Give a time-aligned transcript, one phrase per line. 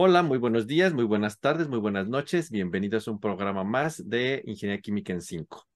[0.00, 2.52] Hola, muy buenos días, muy buenas tardes, muy buenas noches.
[2.52, 5.66] Bienvenidos a un programa más de Ingeniería Química en 5.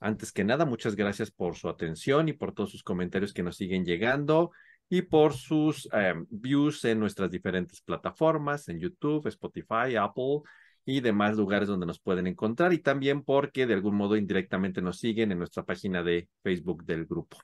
[0.00, 3.58] Antes que nada, muchas gracias por su atención y por todos sus comentarios que nos
[3.58, 4.50] siguen llegando
[4.88, 10.40] y por sus eh, views en nuestras diferentes plataformas, en YouTube, Spotify, Apple
[10.86, 15.00] y demás lugares donde nos pueden encontrar y también porque de algún modo indirectamente nos
[15.00, 17.36] siguen en nuestra página de Facebook del grupo.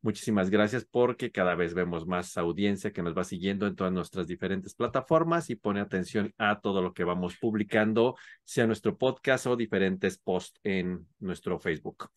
[0.00, 4.28] Muchísimas gracias porque cada vez vemos más audiencia que nos va siguiendo en todas nuestras
[4.28, 9.56] diferentes plataformas y pone atención a todo lo que vamos publicando, sea nuestro podcast o
[9.56, 12.10] diferentes posts en nuestro Facebook.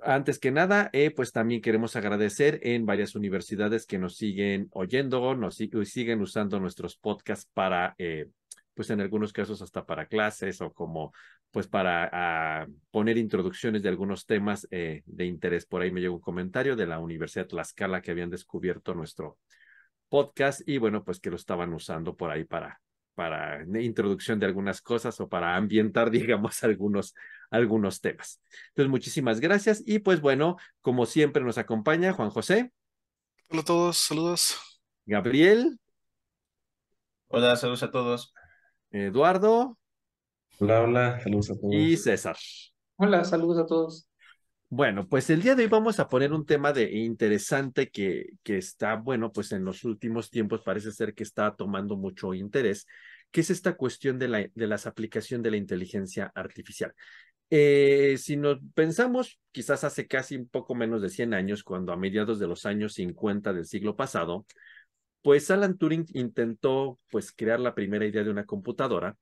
[0.00, 5.34] Antes que nada, eh, pues también queremos agradecer en varias universidades que nos siguen oyendo,
[5.34, 8.28] nos siguen usando nuestros podcasts para eh,
[8.74, 11.12] pues en algunos casos hasta para clases o como
[11.50, 15.66] pues para ah, poner introducciones de algunos temas eh, de interés.
[15.66, 19.38] Por ahí me llegó un comentario de la Universidad de Tlaxcala que habían descubierto nuestro
[20.08, 22.80] podcast y bueno, pues que lo estaban usando por ahí para
[23.14, 27.14] para introducción de algunas cosas o para ambientar, digamos, algunos,
[27.50, 28.40] algunos temas.
[28.68, 29.82] Entonces, muchísimas gracias.
[29.86, 32.72] Y pues bueno, como siempre nos acompaña Juan José.
[33.48, 34.58] Hola a todos, saludos.
[35.06, 35.78] Gabriel.
[37.28, 38.34] Hola, saludos a todos.
[38.94, 39.76] Eduardo.
[40.60, 41.74] Hola, hola, saludos a todos.
[41.74, 42.36] Y César.
[42.94, 44.08] Hola, saludos a todos.
[44.68, 48.56] Bueno, pues el día de hoy vamos a poner un tema de interesante que, que
[48.56, 52.86] está, bueno, pues en los últimos tiempos parece ser que está tomando mucho interés,
[53.32, 56.94] que es esta cuestión de la de las aplicación de la inteligencia artificial.
[57.50, 61.96] Eh, si nos pensamos, quizás hace casi un poco menos de 100 años, cuando a
[61.96, 64.46] mediados de los años 50 del siglo pasado,
[65.24, 69.16] pues Alan Turing intentó pues crear la primera idea de una computadora,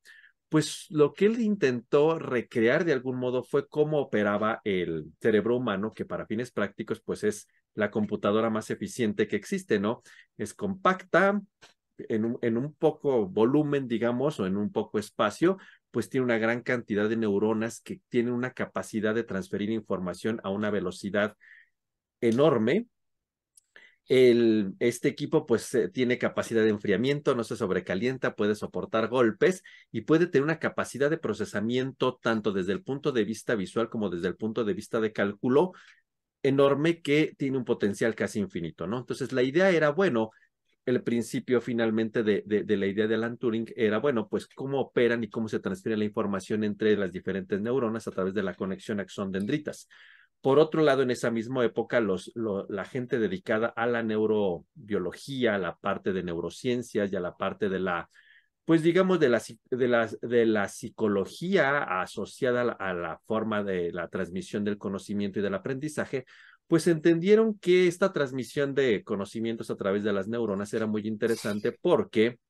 [0.48, 5.94] pues lo que él intentó recrear de algún modo fue cómo operaba el cerebro humano,
[5.94, 10.02] que para fines prácticos pues es la computadora más eficiente que existe, ¿no?
[10.36, 11.40] Es compacta,
[11.98, 15.56] en un, en un poco volumen, digamos, o en un poco espacio,
[15.92, 20.50] pues tiene una gran cantidad de neuronas que tienen una capacidad de transferir información a
[20.50, 21.36] una velocidad
[22.20, 22.88] enorme
[24.08, 30.26] este equipo pues tiene capacidad de enfriamiento, no se sobrecalienta, puede soportar golpes y puede
[30.26, 34.36] tener una capacidad de procesamiento tanto desde el punto de vista visual como desde el
[34.36, 35.72] punto de vista de cálculo
[36.42, 38.98] enorme que tiene un potencial casi infinito, ¿no?
[38.98, 40.30] Entonces la idea era, bueno,
[40.84, 44.80] el principio finalmente de, de, de, la idea de Alan Turing era, bueno, pues cómo
[44.80, 48.54] operan y cómo se transfiere la información entre las diferentes neuronas a través de la
[48.54, 49.88] conexión axón-dendritas.
[50.42, 55.76] Por otro lado, en esa misma época, la gente dedicada a la neurobiología, a la
[55.76, 58.10] parte de neurociencias y a la parte de la,
[58.64, 64.08] pues digamos, de la, de la, de la psicología asociada a la, forma de la
[64.08, 66.24] transmisión del conocimiento y del aprendizaje,
[66.66, 71.70] pues entendieron que esta transmisión de conocimientos a través de las neuronas era muy interesante
[71.80, 72.40] porque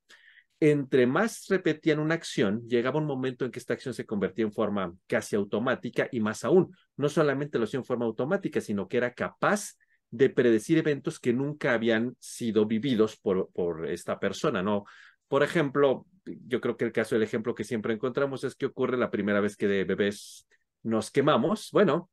[0.64, 4.52] entre más repetían una acción, llegaba un momento en que esta acción se convertía en
[4.52, 8.98] forma casi automática y más aún, no solamente lo hacía en forma automática, sino que
[8.98, 9.72] era capaz
[10.12, 14.84] de predecir eventos que nunca habían sido vividos por, por esta persona, ¿no?
[15.26, 18.96] Por ejemplo, yo creo que el caso del ejemplo que siempre encontramos es que ocurre
[18.96, 20.46] la primera vez que de bebés
[20.84, 21.70] nos quemamos.
[21.72, 22.08] Bueno,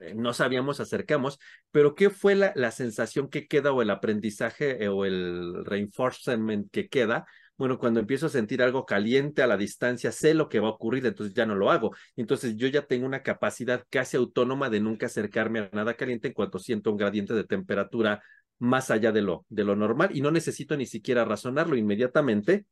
[0.00, 1.38] eh, no sabíamos, acercamos,
[1.70, 6.68] pero ¿qué fue la, la sensación que queda o el aprendizaje eh, o el reinforcement
[6.72, 7.24] que queda
[7.62, 10.72] bueno, cuando empiezo a sentir algo caliente a la distancia, sé lo que va a
[10.72, 11.94] ocurrir, entonces ya no lo hago.
[12.16, 16.34] Entonces yo ya tengo una capacidad casi autónoma de nunca acercarme a nada caliente en
[16.34, 18.20] cuanto siento un gradiente de temperatura
[18.58, 22.66] más allá de lo, de lo normal y no necesito ni siquiera razonarlo inmediatamente,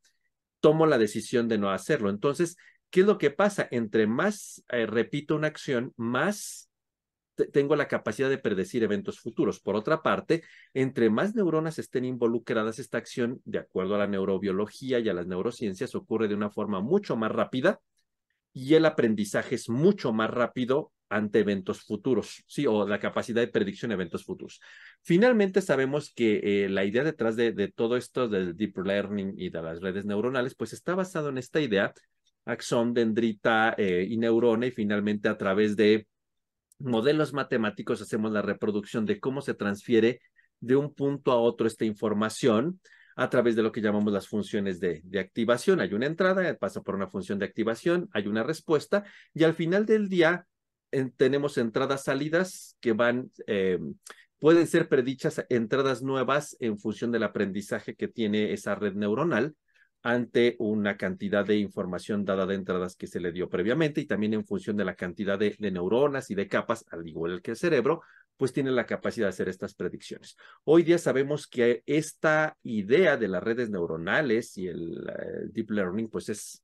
[0.59, 2.09] tomo la decisión de no hacerlo.
[2.09, 2.57] Entonces,
[2.89, 3.69] ¿qué es lo que pasa?
[3.71, 6.69] Entre más eh, repito una acción, más
[7.51, 9.59] tengo la capacidad de predecir eventos futuros.
[9.59, 10.43] Por otra parte,
[10.73, 15.27] entre más neuronas estén involucradas, esta acción, de acuerdo a la neurobiología y a las
[15.27, 17.79] neurociencias, ocurre de una forma mucho más rápida
[18.53, 23.49] y el aprendizaje es mucho más rápido ante eventos futuros, sí, o la capacidad de
[23.49, 24.61] predicción de eventos futuros.
[25.01, 29.61] Finalmente, sabemos que eh, la idea detrás de, todo esto del deep learning y de
[29.61, 31.93] las redes neuronales, pues está basado en esta idea,
[32.45, 36.07] axón, dendrita eh, y neurona, y finalmente a través de
[36.83, 40.21] modelos matemáticos hacemos la reproducción de cómo se transfiere
[40.59, 42.79] de un punto a otro esta información
[43.15, 45.81] a través de lo que llamamos las funciones de, de activación.
[45.81, 49.85] Hay una entrada, pasa por una función de activación, hay una respuesta y al final
[49.85, 50.45] del día
[51.17, 53.79] tenemos entradas salidas que van, eh,
[54.39, 59.55] pueden ser predichas entradas nuevas en función del aprendizaje que tiene esa red neuronal
[60.03, 64.33] ante una cantidad de información dada de entradas que se le dio previamente y también
[64.33, 68.01] en función de la cantidad de, neuronas y de capas, al igual que el cerebro,
[68.35, 70.35] pues tiene la capacidad de hacer estas predicciones.
[70.63, 74.99] Hoy día sabemos que esta idea de las redes neuronales y el,
[75.51, 76.63] deep learning, pues es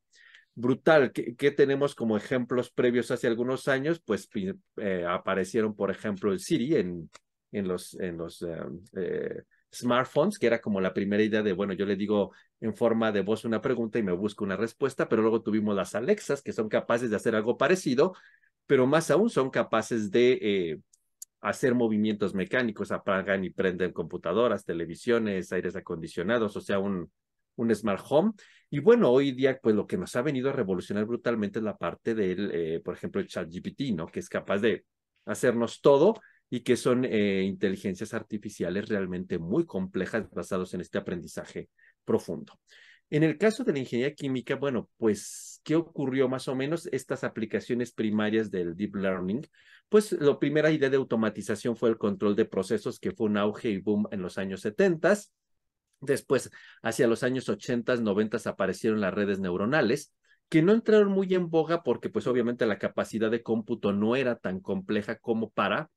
[0.55, 1.11] brutal.
[1.11, 4.01] ¿Qué, tenemos como ejemplos previos hace algunos años?
[4.03, 4.27] Pues
[4.77, 7.11] eh, aparecieron, por ejemplo, el Siri en,
[7.51, 8.57] en los, en los eh,
[8.95, 9.43] eh,
[9.77, 13.21] smartphones, que era como la primera idea de, bueno, yo le digo en forma de
[13.21, 16.69] voz una pregunta y me busco una respuesta, pero luego tuvimos las Alexas, que son
[16.69, 18.13] capaces de hacer algo parecido,
[18.65, 20.79] pero más aún son capaces de eh,
[21.41, 27.11] hacer movimientos mecánicos, apagan y prenden computadoras, televisiones, aires acondicionados, o sea, un,
[27.55, 28.33] un smart home.
[28.69, 31.77] Y bueno, hoy día, pues lo que nos ha venido a revolucionar brutalmente es la
[31.77, 34.07] parte del, eh, por ejemplo, el chat GPT, ¿no?
[34.07, 34.85] Que es capaz de
[35.25, 36.15] hacernos todo
[36.49, 41.69] y que son eh, inteligencias artificiales realmente muy complejas basados en este aprendizaje
[42.05, 42.53] profundo.
[43.09, 46.87] En el caso de la ingeniería química, bueno, pues, ¿qué ocurrió más o menos?
[46.87, 49.47] Estas aplicaciones primarias del deep learning,
[49.87, 53.69] pues la primera idea de automatización fue el control de procesos, que fue un auge
[53.69, 55.17] y boom en los años 70.
[56.01, 56.51] Después,
[56.81, 60.13] hacia los años 80, 90 aparecieron las redes neuronales,
[60.49, 64.37] que no entraron muy en boga porque pues obviamente la capacidad de cómputo no era
[64.37, 65.89] tan compleja como para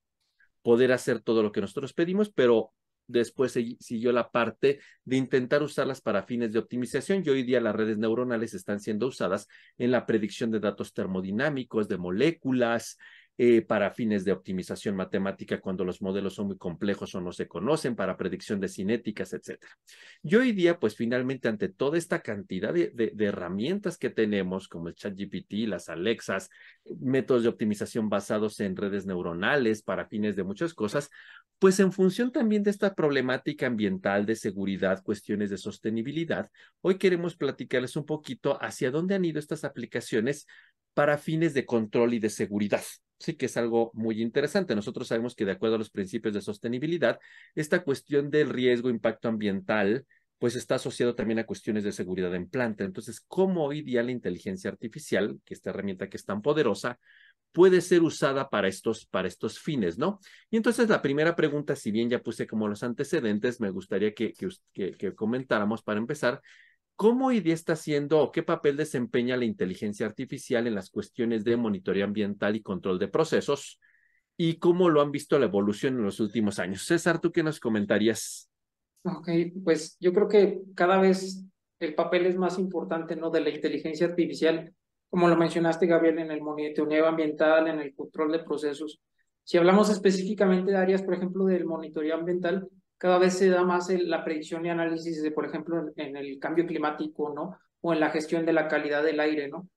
[0.63, 2.73] poder hacer todo lo que nosotros pedimos, pero
[3.07, 7.75] después siguió la parte de intentar usarlas para fines de optimización y hoy día las
[7.75, 9.49] redes neuronales están siendo usadas
[9.79, 12.99] en la predicción de datos termodinámicos, de moléculas,
[13.43, 17.49] eh, para fines de optimización matemática cuando los modelos son muy complejos o no se
[17.49, 19.73] conocen, para predicción de cinéticas, etcétera.
[20.23, 24.89] Y hoy día, pues finalmente, ante toda esta cantidad de, de herramientas que tenemos, como
[24.89, 26.51] el ChatGPT, las Alexas,
[27.01, 31.09] métodos de optimización basados en redes neuronales para fines de muchas cosas,
[31.59, 36.51] pues en función también de esta problemática ambiental, de seguridad, cuestiones de sostenibilidad,
[36.83, 40.47] hoy queremos platicarles un poquito hacia dónde han ido estas aplicaciones
[40.93, 42.83] para fines de control y de seguridad.
[43.21, 44.75] Sí que es algo muy interesante.
[44.75, 47.21] Nosotros sabemos que de acuerdo a los principios de sostenibilidad,
[47.55, 50.07] esta cuestión del riesgo, impacto ambiental,
[50.39, 52.83] pues está asociado también a cuestiones de seguridad en planta.
[52.83, 56.99] Entonces, ¿cómo hoy día la inteligencia artificial, que esta herramienta que es tan poderosa,
[57.53, 60.19] puede ser usada para estos, para estos fines, ¿no?
[60.51, 64.33] Y entonces la primera pregunta, si bien ya puse como los antecedentes, me gustaría que,
[64.73, 66.41] que, que comentáramos para empezar,
[67.01, 71.57] ¿Cómo día está haciendo o qué papel desempeña la inteligencia artificial en las cuestiones de
[71.57, 73.81] monitoreo ambiental y control de procesos?
[74.37, 76.83] ¿Y cómo lo han visto la evolución en los últimos años?
[76.83, 78.51] César, ¿tú qué nos comentarías?
[79.05, 79.31] Ok,
[79.65, 81.43] pues yo creo que cada vez
[81.79, 83.31] el papel es más importante, ¿no?
[83.31, 84.71] De la inteligencia artificial,
[85.09, 89.01] como lo mencionaste, Gabriel, en el monitoreo ambiental, en el control de procesos.
[89.43, 92.69] Si hablamos específicamente de áreas, por ejemplo, del monitoreo ambiental,
[93.01, 96.67] cada vez se da más la predicción y análisis de, por ejemplo, en, el cambio
[96.67, 97.57] climático, ¿no?
[97.81, 99.71] O en la gestión de la calidad del aire, ¿no?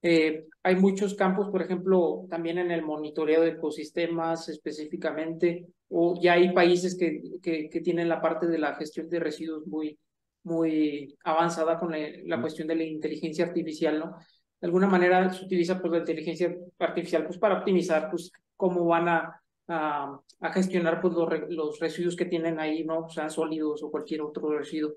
[0.00, 6.32] Eh, hay muchos campos, por ejemplo, también en el monitoreo de ecosistemas específicamente, o ya
[6.32, 9.98] hay países que, que, tienen la parte de la gestión de residuos muy,
[10.44, 14.16] muy avanzada con la, cuestión de la inteligencia artificial, ¿no?
[14.58, 19.06] De alguna manera se utiliza pues la inteligencia artificial pues para optimizar pues cómo van
[19.10, 20.20] a a,
[20.52, 23.08] gestionar pues, los, los, residuos que tienen ahí, ¿no?
[23.08, 24.94] sean sólidos o cualquier otro residuo.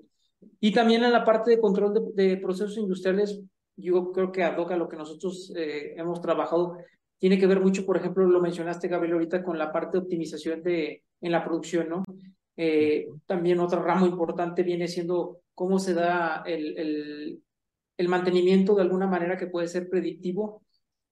[0.60, 3.40] Y también en la parte de control de, procesos industriales,
[3.76, 6.76] yo creo que a lo que nosotros eh, hemos trabajado
[7.18, 10.62] tiene que ver mucho, por ejemplo, lo mencionaste, Gabriel, ahorita con la parte de optimización
[10.62, 12.04] de, en la producción, ¿no?
[12.56, 17.42] Eh, también otro ramo importante viene siendo cómo se da el, el,
[17.96, 20.62] el mantenimiento de alguna manera que puede ser predictivo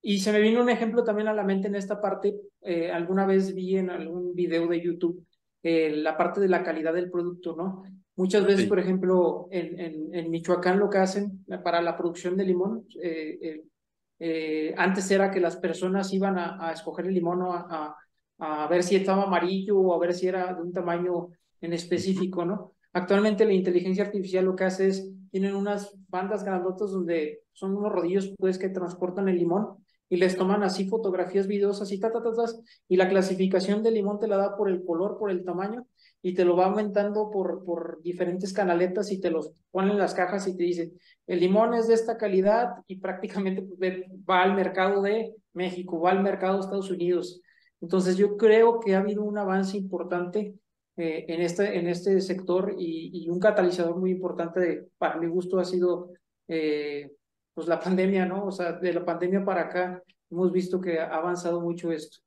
[0.03, 2.35] y se me vino un ejemplo también a la mente en esta parte.
[2.61, 5.25] Eh, alguna vez vi en algún video de YouTube
[5.63, 7.85] eh, la parte de la calidad del producto, ¿no?
[8.17, 12.45] Muchas veces, por ejemplo, en, en, en, Michoacán lo que hacen para la producción de
[12.45, 17.97] limón, eh, antes era que las personas iban a, a escoger el limón o a,
[18.39, 21.29] a, a, ver si estaba amarillo o a ver si era de un tamaño
[21.61, 22.75] en específico, ¿no?
[22.93, 27.91] Actualmente la inteligencia artificial lo que hace es, tienen unas bandas grandotas donde son unos
[27.91, 29.83] rodillos pues que transportan el limón
[30.13, 32.45] y les toman así fotografías, videos, así, ta, ta, ta, ta,
[32.87, 35.87] y la clasificación del limón te la da por el color, por el tamaño,
[36.21, 40.13] y te lo va aumentando por, por diferentes canaletas y te los ponen en las
[40.13, 40.93] cajas y te dicen,
[41.27, 46.11] el limón es de esta calidad y prácticamente pues, va al mercado de México, va
[46.11, 47.41] al mercado de Estados Unidos.
[47.81, 50.55] Entonces yo creo que ha habido un avance importante
[50.99, 55.27] eh, en, este, en este sector y, y, un catalizador muy importante de, para mi
[55.27, 56.11] gusto ha sido
[56.49, 57.13] eh,
[57.55, 58.47] pues la pandemia, ¿no?
[58.47, 62.19] O sea, de la pandemia para acá hemos visto que ha avanzado mucho esto.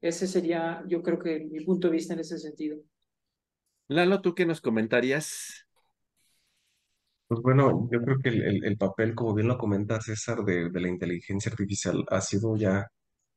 [0.00, 2.78] Ese sería, yo creo que mi punto de vista en ese sentido.
[3.88, 5.66] Lalo, ¿tú qué nos comentarías?
[7.26, 10.80] Pues bueno, yo creo que el, el, papel, como bien lo comenta César, de, de,
[10.80, 12.86] la inteligencia artificial ha sido ya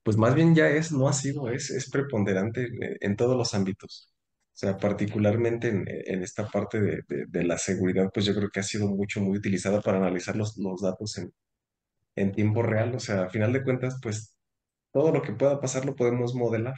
[0.03, 3.53] pues más bien ya es, no ha sido, es, es preponderante en, en todos los
[3.53, 4.10] ámbitos.
[4.61, 8.49] O sea, particularmente en, en esta parte de, de- de la seguridad, pues yo creo
[8.49, 11.33] que ha sido mucho, muy utilizada para analizar los, los datos en,
[12.15, 12.95] en tiempo real.
[12.95, 14.35] O sea, a final de cuentas, pues
[14.93, 16.75] todo lo que pueda pasar lo podemos modelar.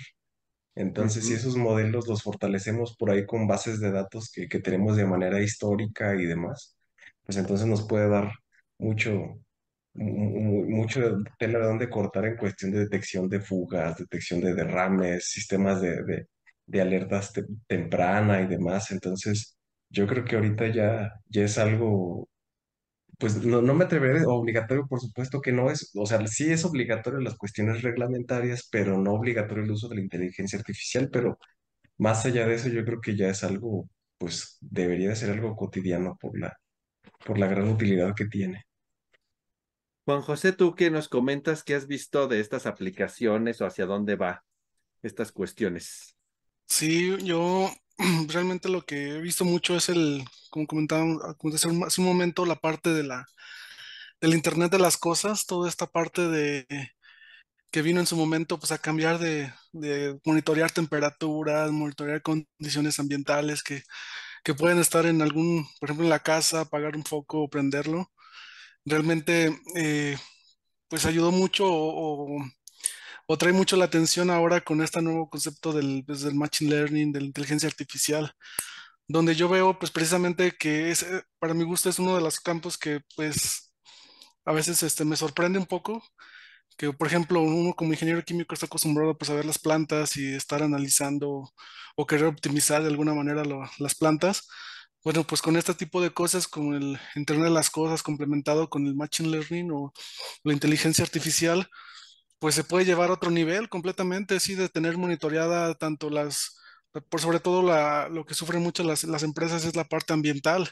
[0.76, 1.36] Entonces, si Ujú.
[1.36, 5.42] esos modelos los fortalecemos por ahí con bases de datos que, que tenemos de manera
[5.42, 6.78] histórica y demás,
[7.26, 8.34] pues entonces nos puede dar
[8.80, 9.12] mucho,
[9.94, 11.02] mu- mu- mucho
[11.40, 16.04] tela de dónde cortar en cuestión de detección de fugas, detección de derrames, sistemas de,
[16.04, 16.28] de,
[16.66, 18.92] de alertas te- temprana y demás.
[18.92, 19.58] Entonces,
[19.90, 22.28] yo creo que ahorita ya, ya es algo
[23.20, 26.66] pues no, no me atreveré, obligatorio por supuesto que no es, o sea, sí es
[26.66, 31.38] obligatorio las cuestiones reglamentarias, pero no obligatorio el uso de la inteligencia artificial, pero
[31.98, 35.56] más allá de eso yo creo que ya es algo, pues debería de ser algo
[35.56, 36.54] cotidiano por la,
[37.26, 38.66] por la gran utilidad que tiene.
[40.06, 44.16] Juan José, ¿tú qué nos comentas que has visto de estas aplicaciones o hacia dónde
[44.16, 44.46] va
[45.04, 46.13] estas cuestiones?
[46.68, 47.72] Sí, yo
[48.30, 51.68] realmente lo que he visto mucho es el, como comentaba como hace
[52.02, 53.26] un momento, la parte de la,
[54.22, 56.68] del Internet de las cosas, toda esta parte de
[57.72, 63.64] que vino en su momento pues a cambiar de, de monitorear temperaturas, monitorear condiciones ambientales
[63.64, 63.84] que,
[64.44, 68.12] que pueden estar en algún, por ejemplo, en la casa, apagar un foco o prenderlo.
[68.86, 70.18] Realmente eh,
[70.90, 72.44] pues ayudó mucho o-
[73.28, 77.12] o trae mucho la atención ahora con este nuevo concepto del, pues, del machine learning,
[77.14, 78.32] de la inteligencia artificial,
[79.08, 82.40] donde yo veo pues precisamente que es, eh, para mi gusto es uno de los
[82.40, 83.74] campos que pues
[84.46, 86.04] a veces este, me sorprende un poco,
[86.78, 90.34] que por ejemplo uno como ingeniero químico está acostumbrado pues a ver las plantas y
[90.34, 91.52] estar analizando
[91.96, 94.48] o querer optimizar de alguna manera lo- las plantas.
[95.04, 98.88] Bueno, pues con este tipo de cosas, como el Internet de las Cosas complementado con
[98.88, 99.94] el Machine Learning o
[100.44, 101.68] la inteligencia artificial,
[102.44, 106.58] pues se puede llevar a otro nivel completamente, sí, de tener monitoreada tanto las,
[107.10, 110.70] por sobre todo la, lo que sufren mucho las, las empresas es la parte ambiental,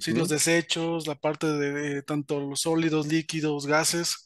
[0.00, 4.24] sí, los desechos, la parte de, de tanto los sólidos, líquidos, gases,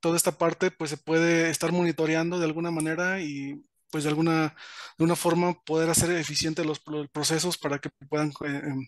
[0.00, 4.56] toda esta parte pues se puede estar monitoreando de alguna manera y pues de alguna,
[4.98, 8.86] de una forma poder hacer eficientes los, los procesos para que puedan eh, em,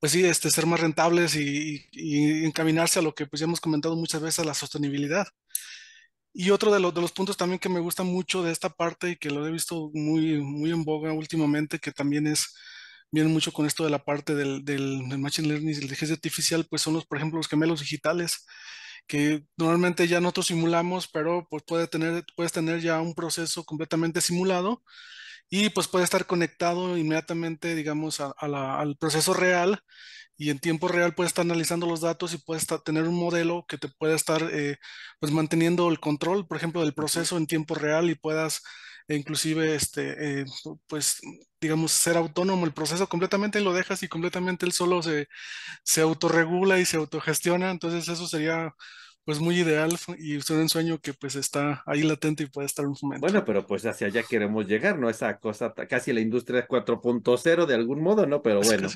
[0.00, 3.44] pues sí, este, ser más rentables y, y- y encaminarse a lo que pues ya
[3.46, 5.26] hemos comentado muchas veces, a la sostenibilidad.
[6.38, 9.10] Y otro de los, de los puntos también que me gusta mucho de esta parte
[9.10, 12.54] y que lo he visto muy, muy en boga últimamente, que también es,
[13.10, 16.14] viene mucho con esto de la parte del, del, del Machine Learning y la inteligencia
[16.14, 18.44] artificial, pues son los, por ejemplo, los gemelos digitales,
[19.06, 24.20] que normalmente ya nosotros simulamos, pero pues puede tener, puedes tener ya un proceso completamente
[24.20, 24.82] simulado
[25.50, 29.80] y pues puede estar conectado inmediatamente, digamos, a- a la- al proceso real
[30.38, 33.64] y en tiempo real puedes estar analizando los datos y puedes estar- tener un modelo
[33.68, 34.76] que te pueda estar eh,
[35.20, 38.62] pues manteniendo el control, por ejemplo, del proceso en tiempo real y puedas
[39.08, 40.44] eh, inclusive este eh,
[40.88, 41.20] pues
[41.60, 45.28] digamos ser autónomo el proceso completamente lo dejas y completamente él solo se,
[45.84, 48.74] se autorregula y se autogestiona, entonces eso sería
[49.24, 52.86] pues muy ideal y es un sueño que pues está ahí latente y puede estar
[52.86, 53.26] un momento.
[53.26, 55.08] Bueno, pero pues hacia allá queremos llegar, ¿no?
[55.08, 58.42] Esa cosa, casi la industria 4.0 de algún modo, ¿no?
[58.42, 58.88] Pero bueno.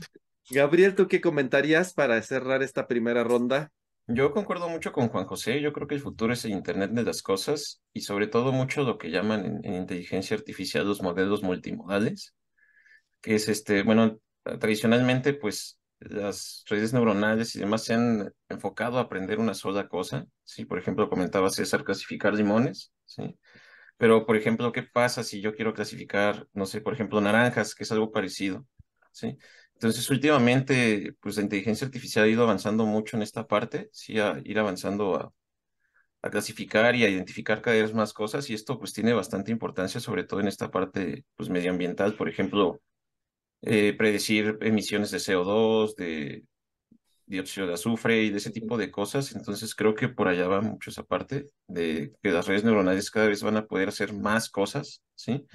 [0.48, 3.72] Gabriel, ¿tú qué comentarías para cerrar esta primera ronda?
[4.06, 5.60] Yo concuerdo mucho con Juan José.
[5.60, 8.82] Yo creo que el futuro es el Internet de las cosas y sobre todo mucho
[8.82, 12.34] lo que llaman en inteligencia artificial los modelos multimodales,
[13.20, 14.18] que es este, bueno,
[14.60, 20.26] tradicionalmente pues las redes neuronales y demás se han enfocado a aprender una sola cosa.
[20.44, 23.38] Sí, por ejemplo, comentaba César clasificar limones, ¿sí?
[23.98, 27.84] Pero, por ejemplo, ¿qué pasa si yo quiero clasificar, no sé, por ejemplo, naranjas, que
[27.84, 28.66] es algo parecido,
[29.12, 29.38] ¿sí?
[29.80, 34.38] Entonces, últimamente, pues la inteligencia artificial ha ido avanzando mucho en esta parte, sí, a
[34.44, 35.32] ir avanzando a,
[36.22, 40.00] a clasificar y a identificar cada vez más cosas, y esto pues tiene bastante importancia,
[40.00, 42.80] sobre todo en esta parte, pues medioambiental, por ejemplo,
[43.62, 46.44] eh, predecir emisiones de CO2, de
[47.26, 49.34] dióxido de azufre y de ese tipo de cosas.
[49.36, 53.28] Entonces creo que por allá va mucho esa parte de que las redes neuronales cada
[53.28, 55.46] vez van a poder hacer más cosas, ¿sí?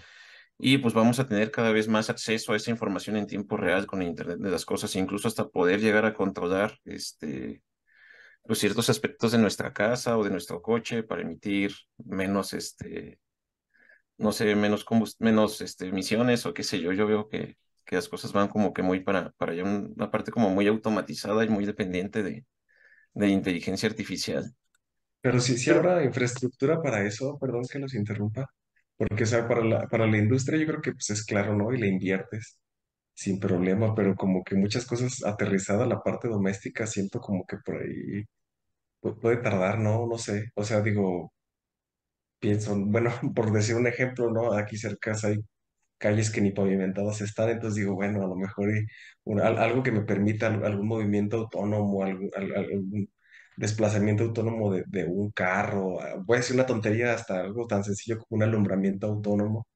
[0.57, 3.85] Y pues vamos a tener cada vez más acceso a esa información en tiempo real
[3.85, 7.61] con el Internet de las cosas, e incluso hasta poder llegar a controlar este,
[8.43, 13.19] pues ciertos aspectos de nuestra casa o de nuestro coche para emitir menos, este,
[14.17, 14.85] no sé, menos
[15.19, 16.93] menos este, emisiones o qué sé yo.
[16.93, 20.31] Yo veo que, que las cosas van como que muy para, para allá, una parte
[20.31, 22.45] como muy automatizada y muy dependiente de,
[23.13, 24.53] de inteligencia artificial.
[25.21, 28.47] Pero sí, sí habrá infraestructura para eso, perdón que los interrumpa,
[28.97, 31.73] porque o sea, para la, para la industria yo creo que pues es claro, ¿no?
[31.73, 32.59] Y le inviertes
[33.15, 37.77] sin problema, pero como que muchas cosas aterrizada la parte doméstica, siento como que por
[37.83, 38.23] ahí
[39.01, 40.07] pu- puede tardar, ¿no?
[40.07, 41.33] No sé, o sea, digo...
[42.39, 44.53] pienso, bueno, por decir un ejemplo, ¿no?
[44.53, 45.39] Aquí cerca hay
[45.99, 48.69] calles que ni pavimentadas están, entonces digo, bueno, a lo mejor
[49.57, 53.09] algo que me permita al- algún movimiento autónomo, algún, al- algún
[53.57, 58.19] desplazamiento autónomo de, de un carro, ah, puede ser una tontería hasta algo tan sencillo
[58.19, 59.67] como un alumbramiento autónomo.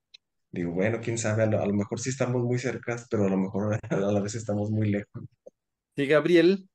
[0.52, 3.30] Digo, bueno, quién sabe, a lo, a lo mejor sí estamos muy cerca, pero a
[3.30, 5.24] lo mejor a la vez estamos muy lejos.
[5.96, 6.69] Sí, Gabriel.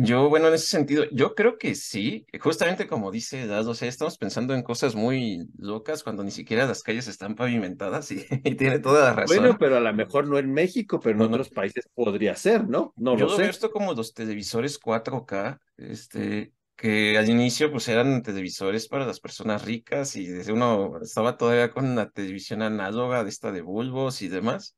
[0.00, 3.88] Yo, bueno, en ese sentido, yo creo que sí, justamente como dice Dado, o sea,
[3.88, 8.54] estamos pensando en cosas muy locas cuando ni siquiera las calles están pavimentadas y, y
[8.54, 9.44] tiene toda la razón.
[9.44, 12.94] Bueno, pero a lo mejor no en México, pero en otros países podría ser, ¿no?
[12.96, 13.42] No Yo lo sé.
[13.42, 19.18] veo esto como los televisores 4K, este, que al inicio pues eran televisores para las
[19.18, 24.22] personas ricas y desde uno estaba todavía con la televisión análoga de esta de bulbos
[24.22, 24.76] y demás.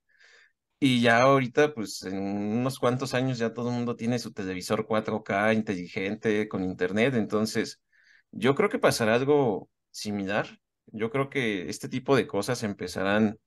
[0.83, 4.87] Y ya ahorita, pues en unos cuantos años ya todo el mundo tiene su televisor
[4.87, 7.83] 4K inteligente con internet, entonces
[8.31, 10.49] yo creo que pasará algo similar.
[10.87, 13.39] Yo creo que este tipo de cosas empezarán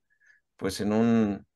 [0.56, 1.46] pues en un,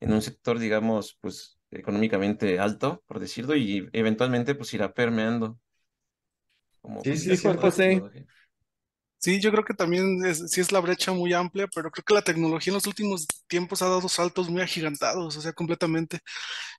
[0.00, 5.58] en un sector, digamos, pues económicamente alto, por decirlo, y eventualmente pues irá permeando.
[6.82, 7.92] Como Sí, pues, sí, Juan José.
[7.92, 8.26] tecnología.
[9.22, 12.14] Sí, yo creo que también es, sí es la brecha muy amplia, pero creo que
[12.14, 16.20] la tecnología en los últimos tiempos ha dado saltos muy agigantados, o sea, completamente.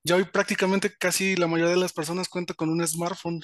[0.03, 3.41] Ya hoy prácticamente casi la mayoría de las personas cuenta con un smartphone,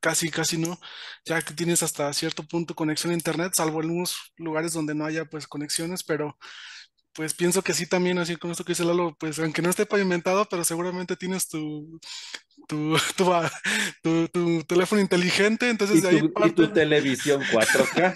[0.00, 0.78] casi, casi no,
[1.26, 5.06] ya que tienes hasta cierto punto conexión a internet, salvo en algunos lugares donde no
[5.06, 6.38] haya pues conexiones, pero
[7.14, 9.86] pues pienso que sí también, así con esto que dice Lalo, pues aunque no esté
[9.86, 12.00] pavimentado, pero seguramente tienes tu,
[12.68, 13.50] tu, tu, ah,
[14.02, 18.14] tu- tu teléfono inteligente, entonces Y de ahí tu, y tu televisión 4K.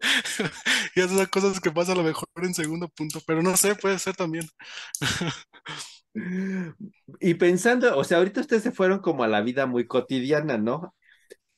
[0.94, 3.98] Y esas cosas que pasan a lo mejor en segundo punto, pero no sé, puede
[3.98, 4.46] ser también.
[7.20, 10.94] Y pensando, o sea, ahorita ustedes se fueron como a la vida muy cotidiana, ¿no?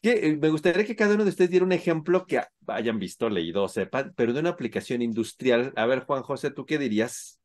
[0.05, 3.69] Eh, me gustaría que cada uno de ustedes diera un ejemplo que hayan visto, leído
[3.69, 5.73] sepan, pero de una aplicación industrial.
[5.77, 7.41] A ver, Juan José, ¿tú qué dirías?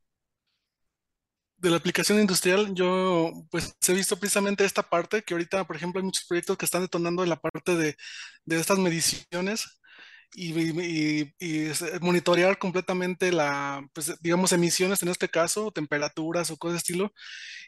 [1.58, 6.00] De la aplicación industrial, yo pues he visto precisamente esta parte, que ahorita, por ejemplo,
[6.00, 7.96] hay muchos proyectos que están detonando en la parte de,
[8.46, 9.77] de estas mediciones
[10.34, 16.58] y, y- y es- monitorear completamente la, pues digamos, emisiones en este caso, temperaturas o
[16.58, 17.14] cosas de estilo,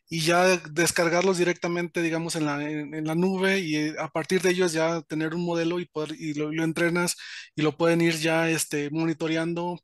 [0.09, 4.41] y ya descargarlos directamente, digamos, en la, en, en la nube y eh, a partir
[4.41, 7.15] de ellos ya tener un modelo y poder, y lo, lo entrenas
[7.55, 9.79] y lo pueden ir ya este, monitoreando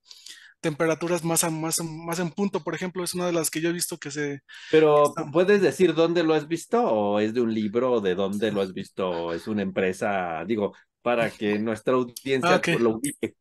[0.62, 3.70] temperaturas más, a- más, más en punto, por ejemplo, es una de las que yo
[3.70, 4.42] he visto que se...
[4.70, 6.84] Pero, Está- ¿puedes decir dónde lo has visto?
[6.84, 7.94] ¿O es de un libro?
[7.94, 9.10] ¿O de dónde lo has visto?
[9.10, 10.44] ¿O es una empresa?
[10.46, 10.74] Digo,
[11.06, 12.68] para que nuestra audiencia Ah, ok.
[12.80, 13.36] lo ubique.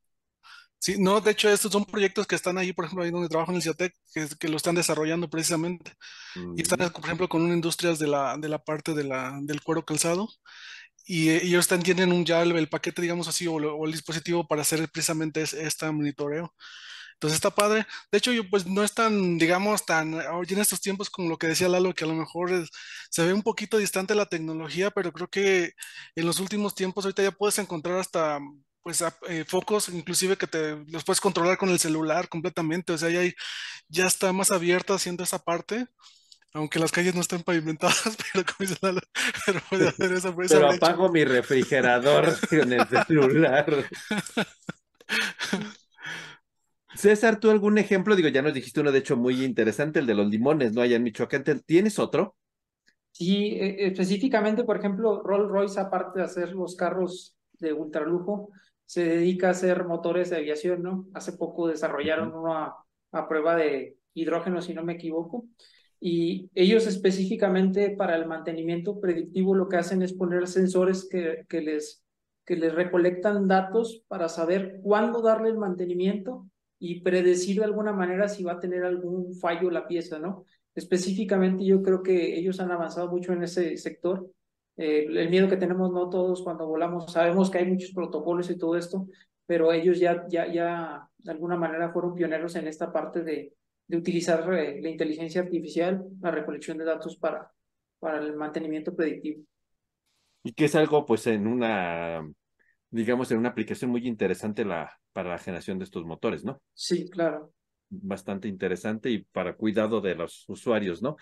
[0.79, 3.50] Sí, no, de hecho, estos son proyectos que están ahí, por ejemplo, ahí donde trabajo
[3.53, 5.92] en el CIATEC, que, que lo están desarrollando precisamente.
[6.57, 6.92] Y están, Mm.
[6.92, 10.29] por ejemplo, con una industrias de la, de la parte de la, del cuero calzado.
[11.07, 13.92] Y eh, ellos están, tienen un, ya el, el paquete, digamos así, o, o el
[13.92, 16.55] dispositivo para hacer precisamente es- este monitoreo.
[17.14, 17.87] Entonces está padre.
[18.12, 21.38] De hecho, yo pues no es tan, digamos, tan, hoy en estos tiempos como lo
[21.38, 22.70] que decía Lalo, que a lo mejor es-
[23.11, 25.72] se ve un poquito distante la tecnología, pero creo que
[26.16, 28.38] en los últimos tiempos ahorita ya puedes encontrar hasta
[28.83, 32.92] pues eh, focos, inclusive que te los puedes controlar con el celular completamente.
[32.92, 33.22] O sea, ya,
[33.88, 35.87] ya está más abierta haciendo esa parte,
[36.55, 38.70] aunque las calles no estén pavimentadas, pero como
[39.46, 43.66] pero puede hacer esa, Pero apago mi refrigerador con el celular.
[46.95, 48.17] César, ¿tú algún ejemplo?
[48.17, 50.81] Digo, ya nos dijiste uno de hecho muy interesante, el de los limones, ¿no?
[50.83, 51.45] Allá en Michoacán.
[51.45, 52.37] ¿Te- ¿Tienes otro?
[53.13, 58.51] Sí, e- específicamente, por ejemplo, Rolls-Royce, aparte de hacer los carros de ultralujo,
[58.87, 61.07] se dedica a hacer motores de aviación, ¿no?
[61.15, 62.77] Hace poco desarrollaron uno a,
[63.13, 65.47] a prueba de hidrógeno, si no me equivoco.
[66.01, 71.63] Y ellos específicamente para el mantenimiento predictivo lo que hacen es poner sensores que, que
[71.63, 72.05] les,
[72.45, 76.47] que les recolectan datos para saber cuándo darle el mantenimiento
[76.87, 80.44] y predecir de alguna manera si va a tener algún fallo la pieza, ¿no?
[80.75, 84.31] Específicamente yo creo que ellos han avanzado mucho en ese sector.
[84.77, 88.59] Eh, el miedo que tenemos no todos cuando volamos, sabemos que hay muchos protocolos y
[88.59, 89.07] todo esto,
[89.47, 93.55] pero ellos ya, ya, ya de alguna manera fueron pioneros en esta parte de,
[93.87, 97.51] de utilizar eh, la inteligencia artificial, la recolección de datos para,
[97.99, 99.42] para el mantenimiento predictivo.
[100.42, 102.31] Y que es algo, pues, en una,
[102.95, 106.63] digamos, en una aplicación muy interesante la, para la generación de estos motores, ¿no?
[106.75, 107.53] Sí, claro.
[107.89, 111.17] Bastante interesante y para cuidado de los usuarios, ¿no?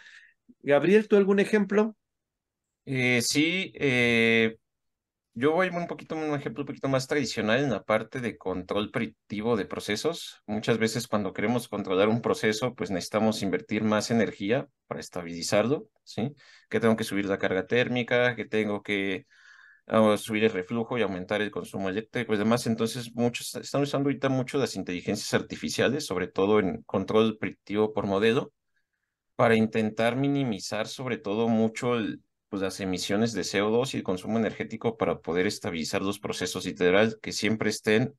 [0.61, 1.97] Gabriel, ¿tú algún ejemplo?
[2.85, 4.57] Eh, sí, eh,
[5.33, 8.91] yo voy un poquito, un ejemplo un poquito más tradicional en la parte de control
[8.91, 10.43] predictivo de procesos.
[10.47, 16.35] Muchas veces cuando queremos controlar un proceso, pues necesitamos invertir más energía para estabilizarlo, ¿sí?
[16.69, 19.27] Que tengo que subir la carga térmica, que tengo que
[19.87, 22.67] a subir el reflujo y aumentar el consumo eléctrico y demás.
[22.67, 28.07] Entonces, muchos están usando ahorita mucho las inteligencias artificiales, sobre todo en control predictivo por
[28.07, 28.53] modelo,
[29.37, 31.95] para intentar minimizar sobre todo mucho
[32.49, 37.19] pues, las emisiones de CO2 y el consumo energético para poder estabilizar los procesos literal
[37.21, 38.15] que siempre estén,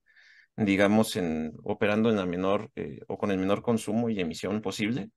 [0.57, 5.11] digamos, en, operando en la menor eh, o con el menor consumo y emisión posible.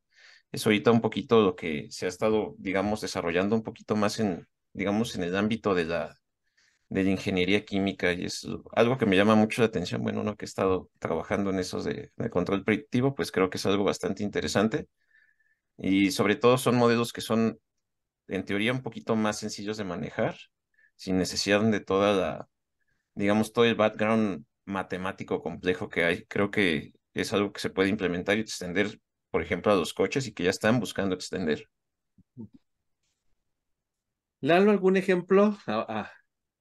[0.53, 4.47] Es ahorita un poquito lo que se ha estado, digamos, desarrollando un poquito más en,
[4.73, 6.17] digamos, en el ámbito de la
[6.89, 10.03] de la ingeniería química y es algo que me llama mucho la atención.
[10.03, 13.67] Bueno, uno que he estado trabajando en esos de, control predictivo, pues creo que es
[13.67, 14.89] algo bastante interesante.
[15.79, 17.59] Y sobre todo son modelos que son,
[18.29, 20.37] en teoría, un poquito más sencillos de manejar,
[20.97, 22.49] sin necesidad de toda la,
[23.15, 26.25] digamos, todo el background matemático complejo que hay.
[26.27, 30.27] Creo que es algo que se puede implementar y extender, por ejemplo, a los coches
[30.27, 31.69] y que ya están buscando extender.
[34.41, 35.57] Lalo, ¿algún ejemplo?
[35.67, 36.13] Ah, ah,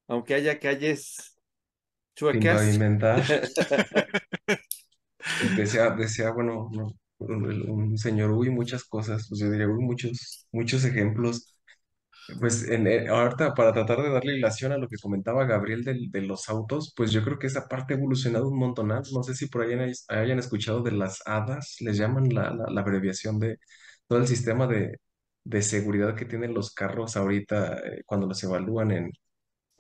[0.08, 1.36] aunque haya calles
[2.16, 2.62] chuecas.
[5.58, 6.70] decía, decía, bueno,
[7.20, 11.52] un, señor, uy, muchas cosas, pues yo diría, uy, muchos, muchos ejemplos.
[12.40, 16.22] Pues en, eh, ahorita para tratar de darle ilación a lo que comentaba Gabriel de
[16.24, 19.04] los autos, pues yo creo que esa parte ha evolucionado un montonal.
[19.14, 22.82] No sé si por ahí hayan, hayan escuchado de las HADAS, les llaman la, la,
[22.82, 23.60] abreviación de
[24.08, 24.98] todo el sistema de,
[25.44, 29.12] de seguridad que tienen los carros ahorita eh, cuando los evalúan en,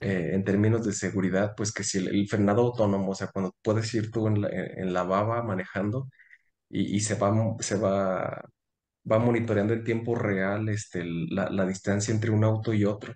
[0.06, 3.92] eh, en términos de seguridad, pues que si el, frenado autónomo, o sea, cuando puedes
[3.96, 6.10] ir tú en la, en la baba manejando
[6.70, 8.44] y, y, se va, se va,
[9.12, 13.16] va monitoreando en tiempo real este, la, la distancia entre un auto y otro.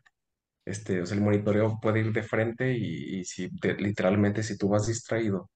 [0.66, 3.50] Este, o sea, el monitoreo puede ir de frente y, y si
[3.80, 5.50] literalmente si tú vas distraído,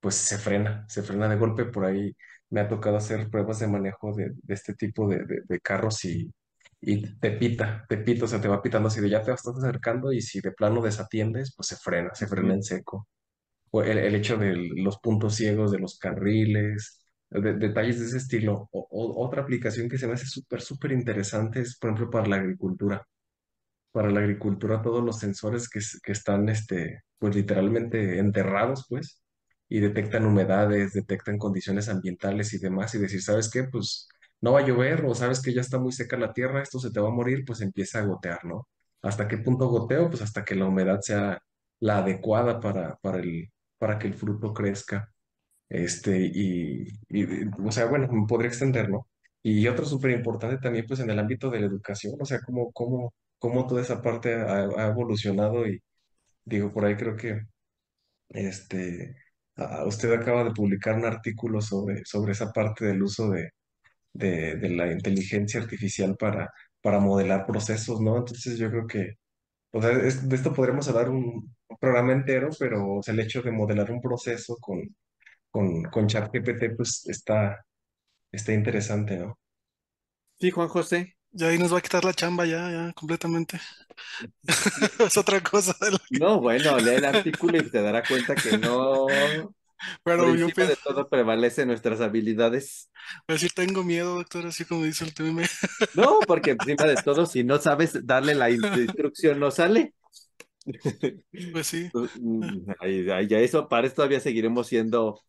[0.00, 1.66] pues se frena, se frena de golpe.
[1.66, 2.16] Por ahí
[2.50, 6.04] me ha tocado hacer pruebas de manejo de, de este tipo de, de, de carros
[6.06, 6.32] y,
[6.86, 9.56] y te pita, te pita, o sea, te va pitando así de ya te estás
[9.58, 13.08] acercando y si de plano desatiendes, pues se frena, se frena en seco.
[13.70, 18.68] O el, el hecho de los puntos ciegos de los carriles, detalles de ese estilo.
[18.72, 18.88] O,
[19.26, 23.06] otra aplicación que se me hace súper, súper interesante es, por ejemplo, para la agricultura.
[23.92, 29.22] Para la agricultura, todos los sensores que, que están, este, pues literalmente enterrados, pues,
[29.68, 33.64] y detectan humedades, detectan condiciones ambientales y demás, y decir, ¿sabes qué?
[33.64, 34.08] Pues
[34.40, 36.90] no va a llover o sabes que ya está muy seca la tierra, esto se
[36.90, 38.68] te va a morir, pues empieza a gotear, ¿no?
[39.02, 40.08] ¿Hasta qué punto goteo?
[40.10, 41.40] Pues hasta que la humedad sea
[41.80, 45.12] la adecuada para, para, el, para que el fruto crezca.
[45.68, 46.86] Este, y,
[47.64, 49.08] o sea, bueno, me podría extender, ¿no?
[49.42, 52.72] Y otro súper importante también, pues en el ámbito de la educación, o sea, cómo,
[52.72, 55.82] cómo, cómo toda esa parte ha, ha evolucionado y
[56.44, 57.42] digo, por ahí creo que,
[58.30, 59.16] este,
[59.86, 63.50] usted acaba de publicar un artículo sobre, sobre esa parte del uso de,
[64.16, 66.52] de, la inteligencia artificial para,
[66.82, 68.18] para modelar procesos, ¿no?
[68.18, 69.14] Entonces yo creo que,
[69.72, 74.00] o sea, de esto podríamos hablar un, programa entero, pero el hecho de modelar un
[74.00, 74.80] proceso con,
[75.50, 77.64] con, con ChatGPT, pues está,
[78.32, 79.38] está interesante, ¿no?
[80.40, 81.16] Sí, Juan José.
[81.32, 83.60] Ya ahí nos va a quitar la chamba ya, ya, completamente.
[85.00, 85.76] es otra cosa.
[86.10, 89.06] No, bueno, lee el artículo y te dará cuenta que no,
[90.02, 90.74] pero yo pienso...
[90.74, 92.90] de todo prevalece nuestras habilidades.
[93.26, 95.42] A decir, tengo miedo, doctor, así como dice el TM.
[95.94, 99.94] No, porque encima de todo, si no sabes darle la instrucción, no sale.
[101.52, 101.88] Pues sí.
[102.20, 102.66] Mm,
[103.28, 105.20] ya eso, para esto todavía seguiremos siendo,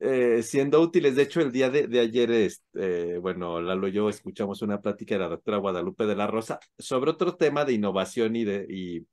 [0.00, 1.16] eh, siendo útiles.
[1.16, 5.20] De hecho, el día de, ayer, este, bueno, Lalo y yo escuchamos una plática de
[5.20, 9.06] la doctora Guadalupe de la Rosa sobre otro tema de innovación y de, y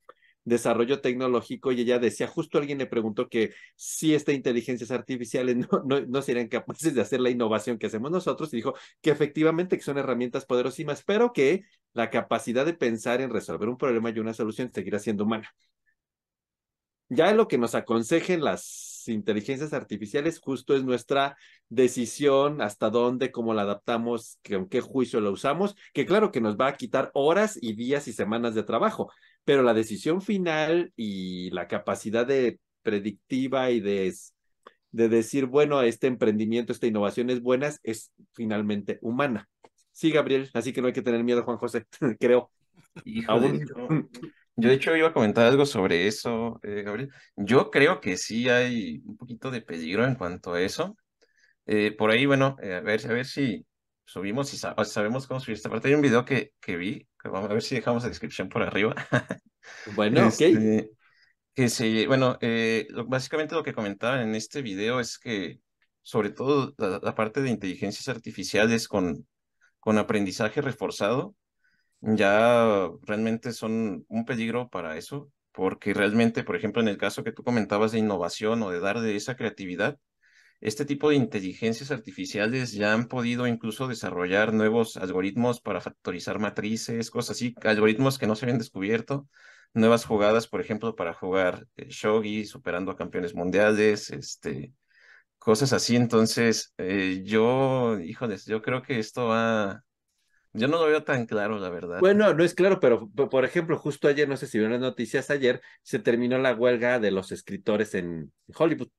[0.46, 6.02] desarrollo tecnológico y ella decía, justo alguien le preguntó que si estas inteligencias artificiales no,
[6.02, 9.98] no, serían capaces de hacer la innovación que hacemos nosotros y dijo que efectivamente son
[9.98, 14.72] herramientas poderosísimas, pero que la capacidad de pensar en resolver un problema y una solución
[14.74, 15.54] seguirá siendo humana.
[17.10, 21.38] Ya lo que nos aconsejen las inteligencias artificiales justo es nuestra
[21.70, 26.58] decisión hasta dónde, cómo la adaptamos, con qué juicio la usamos, que claro que nos
[26.58, 29.12] va a quitar horas y días y semanas de trabajo,
[29.44, 34.14] pero la decisión final y la capacidad de predictiva y de,
[34.92, 39.50] de decir, bueno, este emprendimiento, esta innovación es buena, es finalmente humana.
[39.92, 41.86] Sí, Gabriel, así que no hay que tener miedo, Juan José,
[42.20, 42.52] creo.
[44.56, 47.10] Yo, de hecho, iba a comentar algo sobre eso, eh, Gabriel.
[47.36, 50.98] Yo creo que sí hay un poquito de peligro en cuanto a eso.
[51.66, 53.66] Eh, por ahí, bueno, eh, a, ver, a ver si
[54.06, 55.88] subimos y sabemos cómo subir esta parte.
[55.88, 58.96] Hay un video que, que vi vamos a ver si dejamos la descripción por arriba.
[59.96, 60.42] Bueno, ok.
[60.42, 60.90] Este,
[61.54, 65.62] que se, bueno, eh, básicamente lo que comentaban en este video es que
[66.02, 69.26] sobre todo la, parte de inteligencias artificiales con,
[69.80, 71.34] con aprendizaje reforzado
[72.04, 75.32] ya realmente son un peligro para eso.
[75.52, 79.00] porque realmente, por ejemplo, en el caso que tú comentabas de innovación o de dar
[79.02, 80.00] de esa creatividad,
[80.62, 87.12] este tipo de inteligencias artificiales ya han podido incluso desarrollar nuevos algoritmos para factorizar matrices,
[87.12, 89.28] cosas así, algoritmos que no se habían descubierto,
[89.74, 94.74] nuevas jugadas, por ejemplo, para jugar eh, shogi, superando a campeones mundiales, este,
[95.38, 95.96] cosas así.
[95.96, 99.84] Entonces, eh, yo, híjoles, yo creo que esto va,
[100.54, 102.00] yo no lo veo tan claro, la verdad.
[102.00, 105.30] Bueno, no es claro, pero por ejemplo, justo ayer, no sé si vieron las noticias
[105.30, 108.90] ayer, se terminó la huelga de los escritores en Hollywood.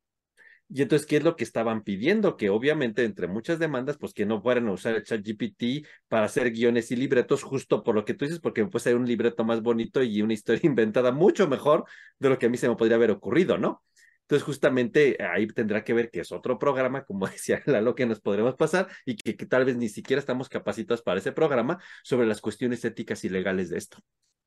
[0.68, 2.36] Y entonces, ¿qué es lo que estaban pidiendo?
[2.36, 6.24] Que obviamente, entre muchas demandas, pues que no fueran a usar el chat GPT para
[6.24, 9.44] hacer guiones y libretos, justo por lo que tú dices, porque puede ser un libreto
[9.44, 11.84] más bonito y una historia inventada mucho mejor
[12.18, 13.82] de lo que a mí se me podría haber ocurrido, ¿no?
[14.24, 18.20] Entonces, justamente ahí tendrá que ver que es otro programa, como decía Lalo, que nos
[18.20, 22.40] podremos pasar y que, tal vez ni siquiera estamos capacitados para ese programa sobre las
[22.40, 23.98] cuestiones éticas y legales de esto.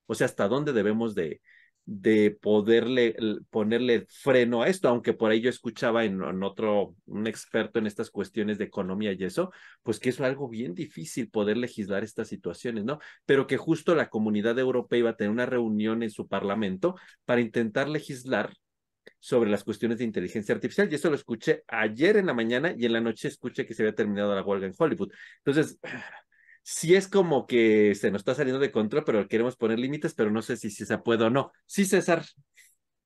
[0.08, 1.42] O sea, hasta dónde debemos de,
[1.86, 3.16] de poderle
[3.52, 7.88] ponerle freno a esto, aunque por ahí yo escuchaba en, en, otro, un experto en
[7.88, 9.52] estas cuestiones de economía y eso,
[9.84, 13.00] pues que es algo bien difícil poder legislar estas situaciones, ¿no?
[13.26, 17.42] Pero que justo la comunidad europea iba a tener una reunión en su parlamento para
[17.42, 18.54] intentar legislar
[19.28, 22.86] sobre las cuestiones de inteligencia artificial y eso lo escuché ayer en la mañana y
[22.86, 25.12] en la noche escuché que se había terminado la huelga en Hollywood.
[25.44, 25.78] Entonces,
[26.64, 30.32] sí es como que se nos está saliendo de control, pero queremos poner límites, pero
[30.32, 31.52] no sé si, si se puede o no.
[31.66, 32.24] Sí, César.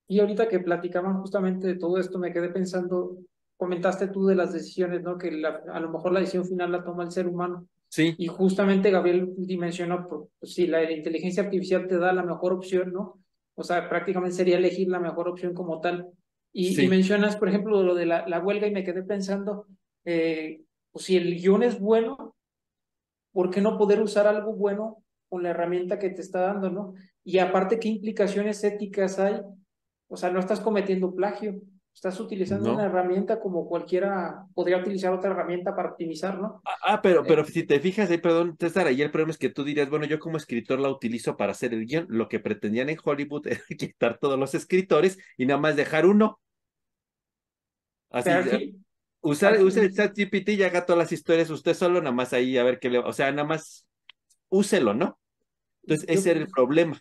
[0.07, 3.17] Y ahorita que platicaban justamente de todo esto, me quedé pensando,
[3.57, 5.17] comentaste tú de las decisiones, ¿no?
[5.17, 7.67] Que la, a lo mejor la decisión final la toma el ser humano.
[7.87, 8.13] Sí.
[8.19, 13.23] Y justamente Gabriel dimensionó, pues, si la inteligencia artificial te da la mejor opción, ¿no?
[13.55, 16.09] O sea, prácticamente sería elegir la mejor opción como tal.
[16.53, 16.85] Y, sí.
[16.85, 19.67] y mencionas, por ejemplo, lo de la, la, huelga y me quedé pensando,
[20.05, 20.61] eh,
[20.91, 22.35] pues si el guion es bueno,
[23.31, 26.93] ¿por qué no poder usar algo bueno con la herramienta que te está dando, no?
[27.23, 29.39] Y aparte, ¿qué implicaciones éticas hay?
[30.09, 31.61] O sea, no estás cometiendo plagio,
[31.93, 32.75] estás utilizando no.
[32.75, 36.61] una herramienta como cualquiera podría utilizar otra herramienta para optimizar, ¿no?
[36.83, 39.63] Ah, pero, pero si te fijas, ahí, perdón, César, ahí el problema es que tú
[39.63, 42.07] dirías, bueno, yo como escritor la utilizo para hacer el guion.
[42.09, 46.39] Lo que pretendían en Hollywood era quitar todos los escritores y nada más dejar uno.
[48.09, 48.75] Así, aquí,
[49.21, 49.63] usar, así.
[49.63, 52.63] use el chat GPT y haga todas las historias usted solo, nada más ahí a
[52.63, 53.87] ver qué le, o sea, nada más
[54.49, 55.17] úselo, ¿no?
[55.83, 56.99] Entonces, yo, ese era el problema.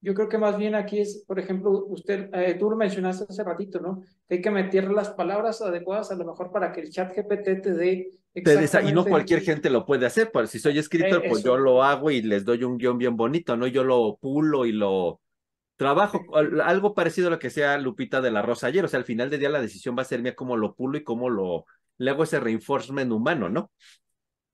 [0.00, 3.42] Yo creo que más bien aquí es, por ejemplo, usted, eh, tú lo mencionaste hace
[3.42, 4.02] ratito, ¿no?
[4.28, 7.62] Que hay que meter las palabras adecuadas a lo mejor para que el chat GPT
[7.62, 11.42] te dé y no cualquier gente lo puede hacer, pues si soy escritor, eh, pues
[11.42, 13.66] yo lo hago y les doy un guion bien bonito, ¿no?
[13.66, 15.20] Yo lo pulo y lo
[15.76, 16.20] trabajo,
[16.64, 19.30] algo parecido a lo que sea Lupita de la Rosa ayer, o sea, al final
[19.30, 21.66] del día la decisión va a ser mía cómo lo pulo y cómo lo,
[21.98, 23.70] le hago ese reinforcement humano, ¿no?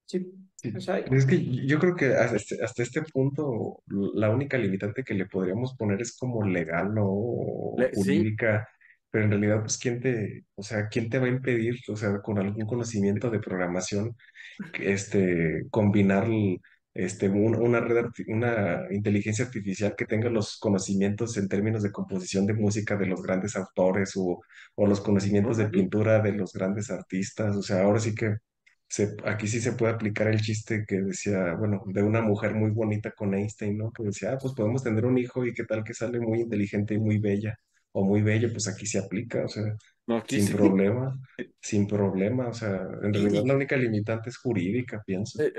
[0.07, 0.27] Sí.
[0.65, 0.73] Sí.
[0.75, 5.05] O sea, es que yo creo que hasta este, hasta este, punto la única limitante
[5.05, 7.05] que le podríamos poner es como legal, ¿no?
[7.07, 8.67] O le, jurídica.
[8.67, 8.75] Sí
[9.15, 12.21] pero en realidad, pues, ¿quién te, o sea, quién te va a impedir, o sea,
[12.21, 14.17] con algún conocimiento de programación,
[14.81, 16.27] este, combinar
[16.95, 22.55] este, una red, una inteligencia artificial que tenga los conocimientos en términos de composición de
[22.55, 24.41] música de los grandes autores o,
[24.75, 27.55] o los conocimientos de pintura de los grandes artistas?
[27.57, 28.39] O sea, ahora sí que
[28.89, 32.71] se, aquí sí se puede aplicar el chiste que decía, bueno, de una mujer muy
[32.71, 33.93] bonita con Einstein, ¿no?
[33.93, 36.95] Que decía, ah, pues podemos tener un hijo y qué tal que sale muy inteligente
[36.95, 37.59] y muy bella
[37.97, 39.65] o muy bello, pues aquí se aplica, o sea,
[40.07, 40.53] no, sin sí.
[40.53, 41.17] problema,
[41.61, 45.41] sin problema, o sea, en realidad y, la única limitante es jurídica, pienso.
[45.41, 45.53] Eh,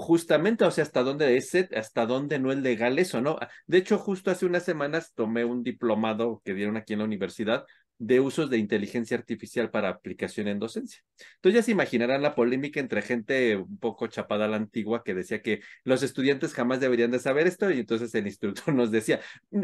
[0.00, 3.38] justamente, o sea, hasta dónde es, hasta dónde no es legal eso, ¿no?
[3.66, 7.64] De hecho, justo hace unas semanas tomé un diplomado que dieron aquí en la universidad
[7.98, 11.02] de usos de inteligencia artificial para aplicación en docencia.
[11.36, 15.14] Entonces ya se imaginarán la polémica entre gente un poco chapada a la antigua que
[15.14, 19.20] decía que los estudiantes jamás deberían de saber esto y entonces el instructor nos decía,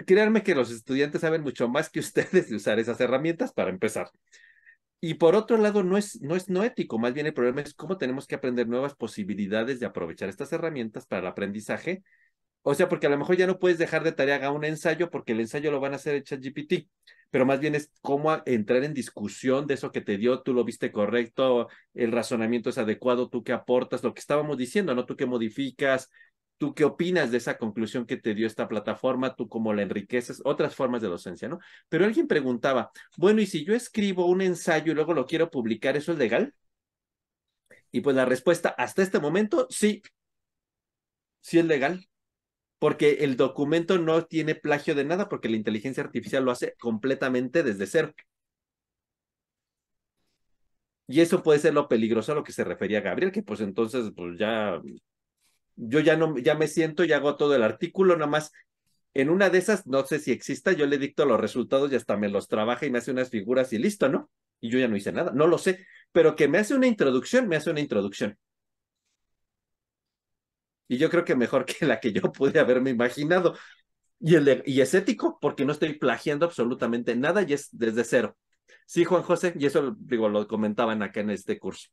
[0.07, 4.11] créanme que los estudiantes saben mucho más que ustedes de usar esas herramientas para empezar.
[5.01, 7.75] Y por otro lado, no es, no es no ético, más bien el problema es
[7.75, 12.03] cómo tenemos que aprender nuevas posibilidades de aprovechar estas herramientas para el aprendizaje.
[12.63, 15.33] O sea, porque a lo mejor ya no puedes dejar de tarea un ensayo porque
[15.33, 16.89] el ensayo lo van a hacer el ChatGPT
[17.31, 20.65] pero más bien es cómo entrar en discusión de eso que te dio, tú lo
[20.65, 25.07] viste correcto, el razonamiento es adecuado, tú qué aportas, lo que estábamos diciendo, ¿no?
[25.07, 26.11] Tú qué modificas,
[26.59, 30.41] tú qué opinas de esa conclusión que te dio esta plataforma, tú cómo la enriqueces,
[30.45, 31.59] otras formas de docencia, ¿no?
[31.89, 35.97] Pero alguien preguntaba, bueno, ¿y si yo escribo un ensayo y luego lo quiero publicar,
[35.97, 36.55] eso es legal?
[37.91, 40.03] Y pues la respuesta, hasta este momento, sí,
[41.41, 42.07] sí es legal
[42.85, 47.63] porque el documento no tiene plagio de nada, porque la inteligencia artificial lo hace completamente
[47.63, 48.13] desde cero.
[51.07, 54.11] Y eso puede ser lo peligroso a lo que se refería Gabriel, que pues entonces,
[54.15, 54.81] pues ya,
[55.77, 58.53] yo ya no, ya me siento y hago todo el artículo, nada más
[59.15, 62.17] En una de esas, no sé si exista, yo le dicto los resultados y hasta
[62.19, 64.31] me los trabaja y me hace unas figuras y listo, ¿no?
[64.61, 67.49] Y yo ya no hice nada, no lo sé, pero que me hace una introducción,
[67.49, 68.39] me hace una introducción.
[70.95, 73.57] Y yo creo que mejor que la que yo pude haberme imaginado.
[74.21, 78.37] Y, es ético porque no estoy plagiando absolutamente nada y es desde cero.
[78.87, 81.89] Sí, Juan José, y eso digo, lo comentaban acá en este curso.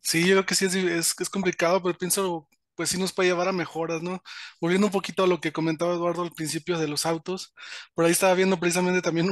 [0.00, 3.48] Sí, yo creo que sí es, es complicado, pero pienso, pues sí nos puede llevar
[3.48, 4.22] a mejoras, ¿no?
[4.60, 7.54] Volviendo un poquito a lo que comentaba Eduardo al principio de los autos,
[7.94, 9.28] por ahí estaba viendo precisamente también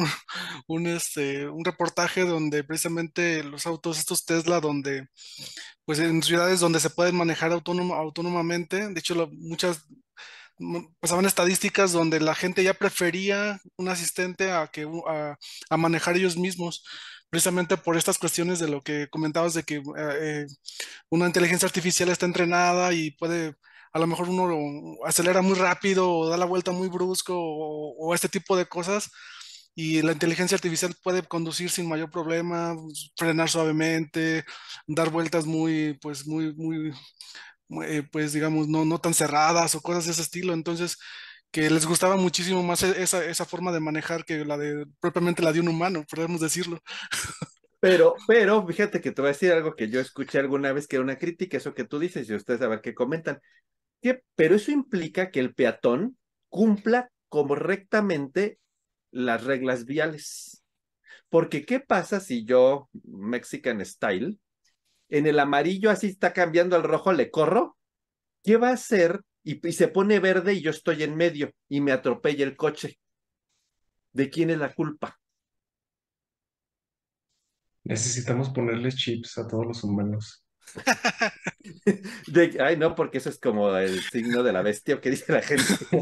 [0.68, 5.08] un, este, un reportaje donde precisamente los autos, estos Tesla, donde,
[5.84, 9.86] pues en ciudades donde se pueden manejar autónomo, autónomamente, de hecho lo, muchas
[11.00, 15.36] pasaban estadísticas donde la gente ya prefería un asistente a que a,
[15.70, 16.84] a manejar ellos mismos
[17.34, 20.46] precisamente por estas cuestiones de lo que comentabas de que eh,
[21.10, 23.56] una inteligencia artificial está entrenada y puede,
[23.92, 28.28] a lo mejor uno acelera muy rápido o da la vuelta muy brusco o, este
[28.28, 29.10] tipo de cosas
[29.74, 32.76] y la inteligencia artificial puede conducir sin mayor problema,
[33.16, 34.44] frenar suavemente,
[34.86, 36.92] dar vueltas muy, pues muy, muy,
[37.84, 40.52] eh, pues digamos, no, no tan cerradas o cosas de ese estilo.
[40.52, 40.98] Entonces,
[41.54, 45.40] que les gustaba muchísimo más e-, esa, esa forma de manejar que la de propiamente
[45.40, 46.80] la de un humano, podemos decirlo.
[47.78, 50.96] Pero, pero fíjate que te voy a decir algo que yo escuché alguna vez que
[50.96, 53.40] era una crítica, eso que tú dices, y ustedes a ver qué comentan.
[54.00, 56.16] Que, pero eso implica que el peatón
[56.48, 58.58] cumpla correctamente
[59.10, 60.64] las reglas viales.
[61.28, 64.38] Porque, ¿qué pasa si yo, Mexican Style,
[65.10, 67.76] en el amarillo así está cambiando al rojo, le corro?
[68.42, 71.80] ¿Qué va a hacer y, y, se pone verde y yo estoy en medio y
[71.80, 72.98] me atropella el coche.
[74.12, 75.18] ¿De quién es la culpa?
[77.84, 80.44] Necesitamos ponerles chips a todos los humanos.
[82.26, 85.42] de, ay, no, porque eso es como el signo de la bestia, que dice la
[85.42, 85.64] gente?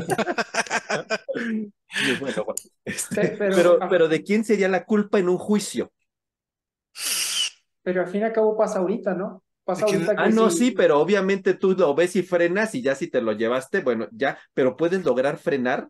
[2.21, 5.93] bueno, bueno, este, pero, pero, pero, ¿de quién sería la culpa en un juicio?
[7.83, 9.43] Pero al fin y al cabo pasa ahorita, ¿no?
[9.67, 13.33] Ah, no, sí, pero obviamente tú lo ves y frenas y ya si te lo
[13.33, 15.89] llevaste, bueno, ya, pero puedes lograr frenar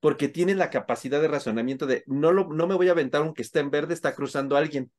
[0.00, 3.42] porque tiene la capacidad de razonamiento de no, lo, no me voy a aventar aunque
[3.42, 4.90] esté en verde, está cruzando alguien.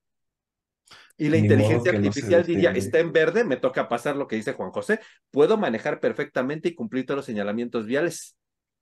[1.17, 4.35] Y la Ni inteligencia artificial no diría, está en verde, me toca pasar lo que
[4.35, 4.99] dice Juan José,
[5.31, 8.37] puedo manejar perfectamente y cumplir todos los señalamientos viales.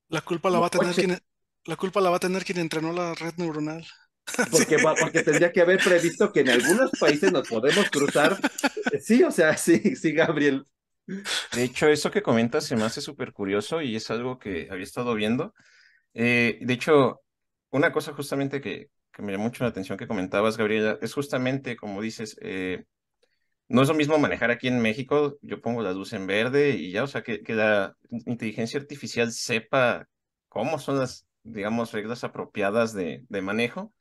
[0.09, 1.17] La culpa la va a tener quien,
[1.65, 3.85] la culpa la va a tener quien entrenó la red neuronal.
[4.51, 4.86] Porque, sí.
[5.01, 8.38] porque tendría que haber previsto que en algunos países nos podemos cruzar.
[9.01, 10.65] Sí, o sea, sí, sí, Gabriel.
[11.05, 14.83] De hecho, eso que comentas se me hace súper curioso y es algo que había
[14.83, 15.53] estado viendo.
[16.13, 17.21] Eh, de hecho,
[17.71, 21.75] una cosa justamente que, que, me llamó mucho la atención que comentabas, Gabriela, es justamente,
[21.75, 22.86] como dices, eh,
[23.67, 26.91] no es lo mismo manejar aquí en México, yo pongo la luz en verde y
[26.91, 30.07] ya, o sea, que, que la inteligencia artificial sepa
[30.47, 33.93] cómo son las, digamos, reglas apropiadas de, de manejo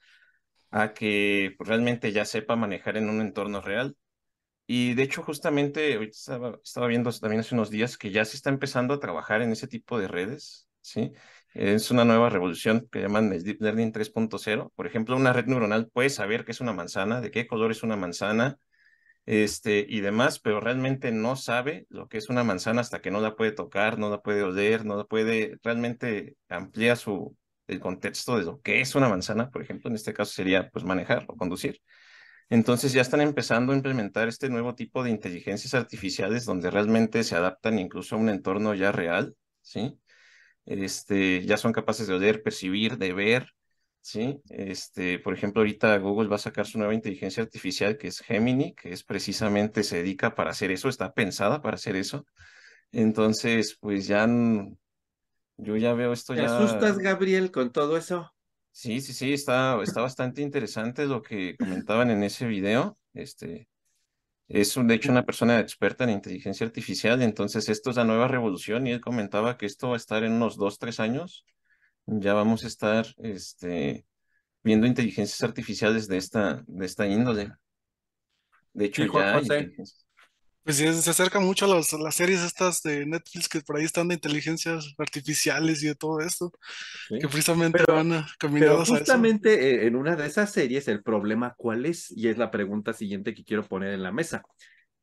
[0.72, 3.96] a que realmente ya sepa manejar en un entorno real.
[4.66, 8.50] Y de hecho, justamente, estaba, estaba, viendo también hace unos días que ya se está
[8.50, 11.12] empezando a trabajar en ese tipo de redes, ¿sí?
[11.54, 14.72] Es una nueva revolución que llaman Deep Learning 3.0.
[14.74, 17.82] Por ejemplo, una red neuronal puede saber qué es una manzana, de qué color es
[17.82, 18.58] una manzana,
[19.26, 23.20] este, y demás, pero realmente no sabe lo que es una manzana hasta que no
[23.20, 28.38] la puede tocar, no la puede oler, no la puede, realmente amplía su, el contexto
[28.38, 31.36] de lo que es una manzana, por ejemplo, en este caso sería pues manejar o
[31.36, 31.80] conducir.
[32.48, 37.34] Entonces ya están empezando a implementar este nuevo tipo de inteligencias artificiales donde realmente se
[37.36, 39.98] adaptan incluso a un entorno ya real, ¿sí?
[40.66, 43.48] Este, ya son capaces de oler, percibir, de ver,
[44.00, 44.40] ¿sí?
[44.50, 48.74] Este, por ejemplo, ahorita Google va a sacar su nueva inteligencia artificial que es Gemini,
[48.74, 52.26] que es precisamente se dedica para hacer eso, está pensada para hacer eso.
[52.92, 54.26] Entonces, pues ya
[55.56, 56.46] yo ya veo esto ¿Te ya.
[56.46, 58.32] asustas, Gabriel, con todo eso?
[58.70, 62.98] Sí, sí, sí, está, está bastante interesante lo que comentaban en ese video.
[63.12, 63.68] Este,
[64.48, 68.86] es de hecho una persona experta en inteligencia artificial, entonces esto es la nueva revolución
[68.86, 71.44] y él comentaba que esto va a estar en unos dos, tres años.
[72.06, 74.06] Ya vamos a estar este,
[74.62, 77.52] viendo inteligencias artificiales de esta, de esta índole.
[78.72, 79.40] De hecho, ya.
[80.64, 84.08] Pues se acerca mucho a las, las, series estas de Netflix que por ahí están
[84.08, 86.52] de inteligencias artificiales y de todo esto,
[87.08, 87.18] sí.
[87.18, 89.86] que precisamente pero, van pero justamente a eso.
[89.86, 93.44] en una de esas series el problema cuál es, y es la pregunta siguiente que
[93.44, 94.42] quiero poner en la mesa,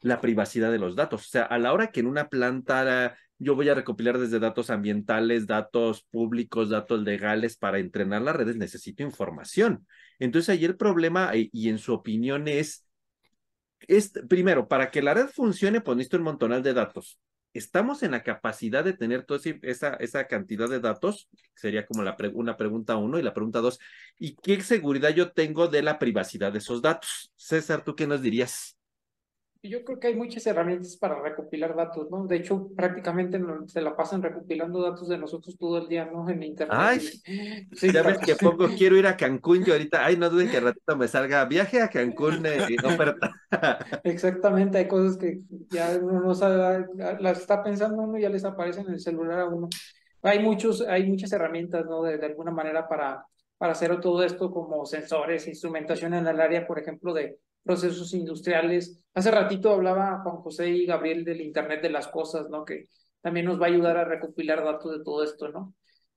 [0.01, 1.25] la privacidad de los datos.
[1.25, 4.69] O sea, a la hora que en una planta yo voy a recopilar desde datos
[4.69, 9.85] ambientales, datos públicos, datos legales para entrenar las redes, necesito información.
[10.19, 12.88] Entonces ahí el problema, y en su opinión es
[13.97, 17.19] es, primero, para que la red funcione, pues necesito un montonal de datos.
[17.53, 21.29] ¿estamos en la capacidad de tener toda esa, cantidad de datos?
[21.55, 23.79] Sería como la una pregunta uno y la pregunta dos,
[24.17, 27.31] ¿y qué seguridad yo tengo de la privacidad de esos datos?
[27.35, 28.78] César, ¿tú qué nos dirías?
[29.61, 32.25] Yo creo que hay muchas herramientas para recopilar datos, ¿no?
[32.25, 33.37] De hecho, prácticamente
[33.67, 36.29] se la pasan recopilando datos de nosotros todo el día, ¿no?
[36.29, 36.77] En internet.
[36.79, 36.99] Ay,
[37.73, 40.05] sí, ya ves que poco quiero ir a Cancún yo ahorita.
[40.05, 43.33] Ay, no duden que ratito me salga viaje a Cancún eh, oferta.
[44.05, 46.85] Exactamente, hay cosas que ya uno no sabe,
[47.19, 49.67] las está pensando uno y ya les aparece en el celular a uno.
[50.21, 52.01] Hay muchos, hay muchas herramientas, ¿no?
[52.03, 53.25] De, de alguna manera para,
[53.57, 59.01] para hacer todo esto como sensores, instrumentación en el área, por ejemplo, de procesos industriales.
[59.13, 62.65] Hace ratito hablaba Juan José y Gabriel del Internet de las Cosas, ¿no?
[62.65, 62.85] Que
[63.21, 65.73] también nos va a ayudar a recopilar datos de todo esto, ¿no?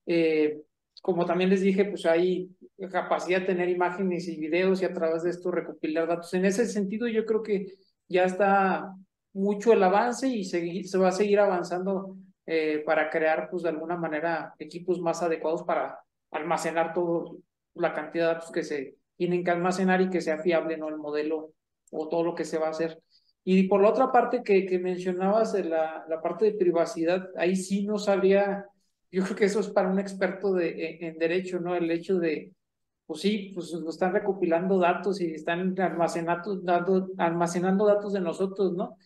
[0.06, 0.62] Eh,
[1.00, 2.50] como también les dije, pues hay
[2.90, 6.32] capacidad de tener imágenes y videos y a través de esto recopilar datos.
[6.34, 7.66] En ese sentido, yo creo que
[8.08, 8.94] ya está
[9.32, 12.16] mucho el avance y se, se va a seguir avanzando
[12.46, 15.98] eh, para crear, pues de alguna manera, equipos más adecuados para
[16.30, 17.32] almacenar toda
[17.74, 20.88] la cantidad de datos que se, tienen que almacenar y que sea fiable, ¿no?
[20.88, 21.52] El modelo
[21.90, 23.00] o todo lo que se va a hacer.
[23.44, 27.56] Y por la otra parte que, que mencionabas, de la, la parte de privacidad, ahí
[27.56, 28.66] sí no sabría,
[29.10, 31.74] yo creo que eso es para un experto de, e, en, derecho, ¿no?
[31.74, 32.52] El hecho de,
[33.06, 38.74] pues sí, pues nos están recopilando datos y están almacenando, dando, almacenando datos de nosotros,
[38.74, 38.96] ¿no?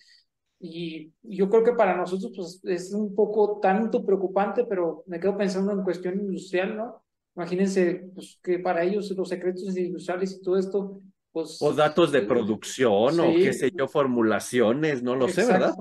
[0.58, 5.36] Y yo creo que para nosotros pues, es un poco tanto preocupante, pero me quedo
[5.36, 7.05] pensando en cuestión industrial, ¿no?
[7.36, 11.58] Imagínense pues, que para ellos los secretos industriales y todo esto, pues...
[11.60, 15.74] O datos de producción o qué sé yo, formulaciones, no lo sé, ¿verdad?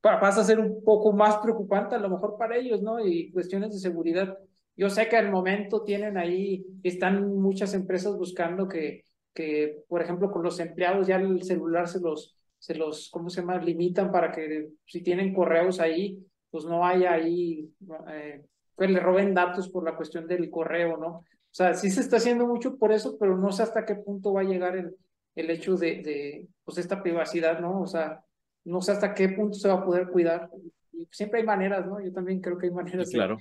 [0.00, 2.98] Pasa a ser un poco más preocupante a lo mejor para ellos, ¿no?
[2.98, 4.36] Y cuestiones de seguridad.
[4.76, 10.32] Yo sé que al momento tienen ahí, están muchas empresas buscando que, que por ejemplo,
[10.32, 13.58] con los empleados ya el celular se los, se los, ¿cómo se llama?
[13.58, 16.18] Limitan para que si tienen correos ahí,
[16.50, 17.70] pues no haya ahí
[18.08, 18.42] eh,
[18.80, 21.08] que le roben datos por la cuestión del correo, ¿no?
[21.08, 24.32] O sea, sí se está haciendo mucho por eso, pero no sé hasta qué punto
[24.32, 24.96] va a llegar el,
[25.34, 27.82] el hecho de, de pues, esta privacidad, ¿no?
[27.82, 28.24] O sea,
[28.64, 30.48] no sé hasta qué punto se va a poder cuidar.
[30.92, 32.00] Y siempre hay maneras, ¿no?
[32.00, 33.36] Yo también creo que hay maneras claro.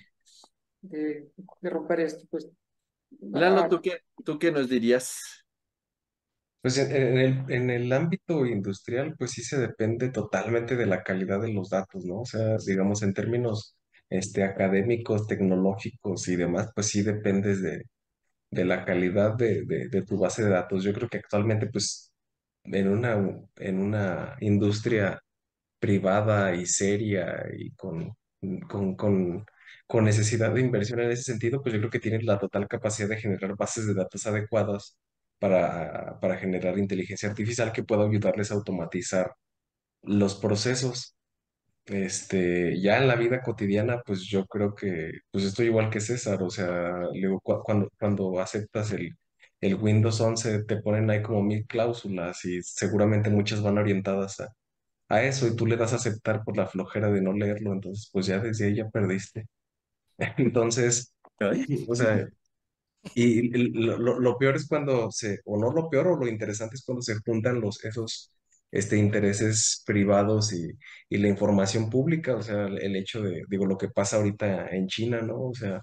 [0.82, 1.30] de,
[1.62, 2.50] de, romper esto, pues.
[3.22, 5.46] Lalo, ah, ¿tú qué, ¿tú qué nos dirías?
[6.62, 11.04] Pues en, en, el, en el ámbito industrial, pues sí se depende totalmente de la
[11.04, 12.22] calidad de los datos, ¿no?
[12.22, 13.79] O sea, digamos, en términos
[14.10, 17.84] este, académicos, tecnológicos y demás, pues sí dependes de,
[18.52, 20.84] de la calidad de, de, tu base de datos.
[20.84, 22.12] Yo creo que actualmente, pues,
[22.64, 23.18] en una,
[23.58, 25.22] en una industria
[25.80, 28.16] privada y seria y con,
[28.68, 28.96] con,
[29.88, 33.10] con, necesidad de inversión en ese sentido, pues yo creo que tienes la total capacidad
[33.10, 34.98] de generar bases de datos adecuadas
[35.40, 39.34] para, para generar inteligencia artificial que pueda ayudarles a automatizar
[40.04, 41.16] los procesos.
[41.90, 46.44] Este, ya en la vida cotidiana, pues yo creo que pues estoy igual que César,
[46.44, 49.18] o sea, luego cuando, cuando aceptas el,
[49.60, 54.50] el Windows 11 te ponen ahí como mil cláusulas y seguramente muchas van orientadas a,
[55.10, 58.10] a eso y tú le das a aceptar por la flojera de no leerlo, entonces
[58.14, 59.48] pues ya desde ahí ya perdiste.
[60.38, 61.14] Entonces,
[61.88, 62.28] o sea,
[63.16, 66.84] y, lo, lo, peor es cuando se, o no lo peor, o lo interesante es
[66.86, 68.32] cuando se juntan los, esos
[68.72, 70.72] este, intereses privados y,
[71.10, 74.88] y la información pública, o sea, el hecho de, digo, lo que pasa ahorita en
[74.88, 75.42] China, ¿no?
[75.42, 75.82] O sea,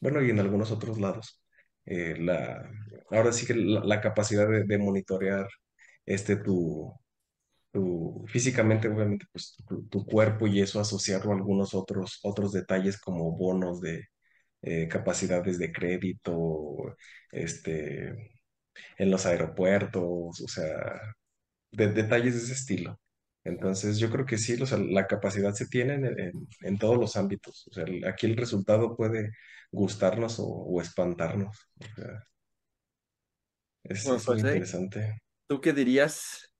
[0.00, 1.42] bueno, y en algunos otros lados.
[1.86, 2.70] Eh, la,
[3.10, 5.46] ahora sí que la, capacidad de, de, monitorear
[6.06, 6.92] este, tu,
[7.72, 9.56] tu, físicamente, obviamente, pues
[9.90, 14.04] tu, cuerpo y eso asociarlo a algunos otros, otros detalles como bonos de
[14.62, 16.96] eh, capacidades de crédito,
[17.32, 18.10] este,
[18.98, 21.00] en los aeropuertos, o sea,
[21.70, 23.00] de detalles de ese estilo.
[23.44, 27.16] Entonces, yo creo que sí, o sea, la capacidad se tiene en, en, todos los
[27.16, 27.66] ámbitos.
[27.70, 29.32] O sea, aquí el resultado puede
[29.70, 31.56] gustarnos o, o espantarnos.
[31.80, 32.24] O sea,
[33.84, 35.22] es, bueno, es muy interesante.
[35.46, 36.52] ¿Tú qué dirías?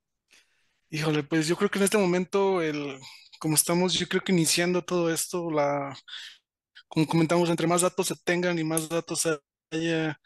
[0.88, 2.98] Híjole, pues yo creo que en este momento, el,
[3.38, 5.94] como estamos, yo creo que iniciando todo esto, la,
[6.88, 9.38] como comentamos, entre más datos se tengan y más datos haya,
[9.70, 10.16] pero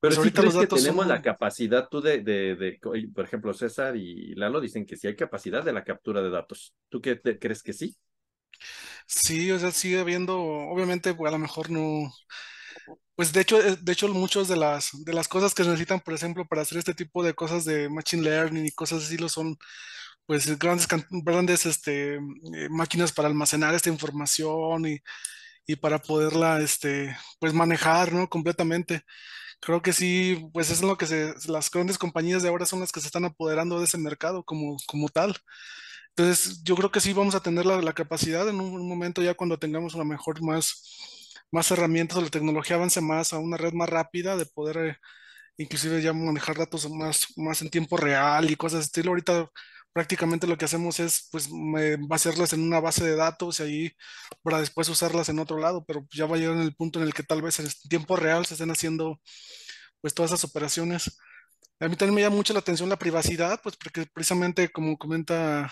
[0.00, 2.78] pues ahorita los datos que tenemos la capacidad tú de, de, de,
[3.14, 6.74] por ejemplo, César y Lalo dicen que sí hay capacidad de la captura de datos.
[6.88, 7.96] ¿Tú qué crees que sí?
[9.06, 12.10] Sí, o sea, sigue habiendo, obviamente, pues, a lo mejor no,
[13.14, 16.00] pues de hecho, eh, de hecho, muchas de las, de las cosas que se necesitan,
[16.00, 19.28] por ejemplo, para hacer este tipo de cosas de machine learning y cosas así, lo
[19.28, 19.56] son,
[20.26, 24.98] pues, grandes, grandes este, eh, máquinas para almacenar esta información y,
[25.66, 28.28] y para poderla, este, pues, manejar, ¿no?
[28.28, 29.02] Completamente
[29.60, 32.92] creo que sí, pues es lo que se, las grandes compañías de ahora son las
[32.92, 35.36] que se están apoderando de ese mercado como, como tal.
[36.10, 39.22] Entonces, yo creo que sí vamos a tener la, la capacidad en un, un, momento
[39.22, 40.82] ya cuando tengamos a lo mejor más,
[41.50, 44.96] más herramientas o la tecnología avance más a una red más rápida de poder eh,
[45.58, 49.10] inclusive ya manejar datos más, más en tiempo real y cosas de estilo.
[49.10, 49.50] Ahorita
[49.96, 51.48] prácticamente lo que hacemos es pues
[52.10, 53.92] hacerlas en una base de datos y ahí
[54.42, 57.06] para después usarlas en otro lado, pero ya va a llegar en el punto en
[57.06, 59.18] el que tal vez en tiempo real se estén haciendo
[60.02, 61.18] pues todas esas operaciones.
[61.80, 65.70] A mí también me llama mucho la atención la privacidad, pues porque precisamente como comenta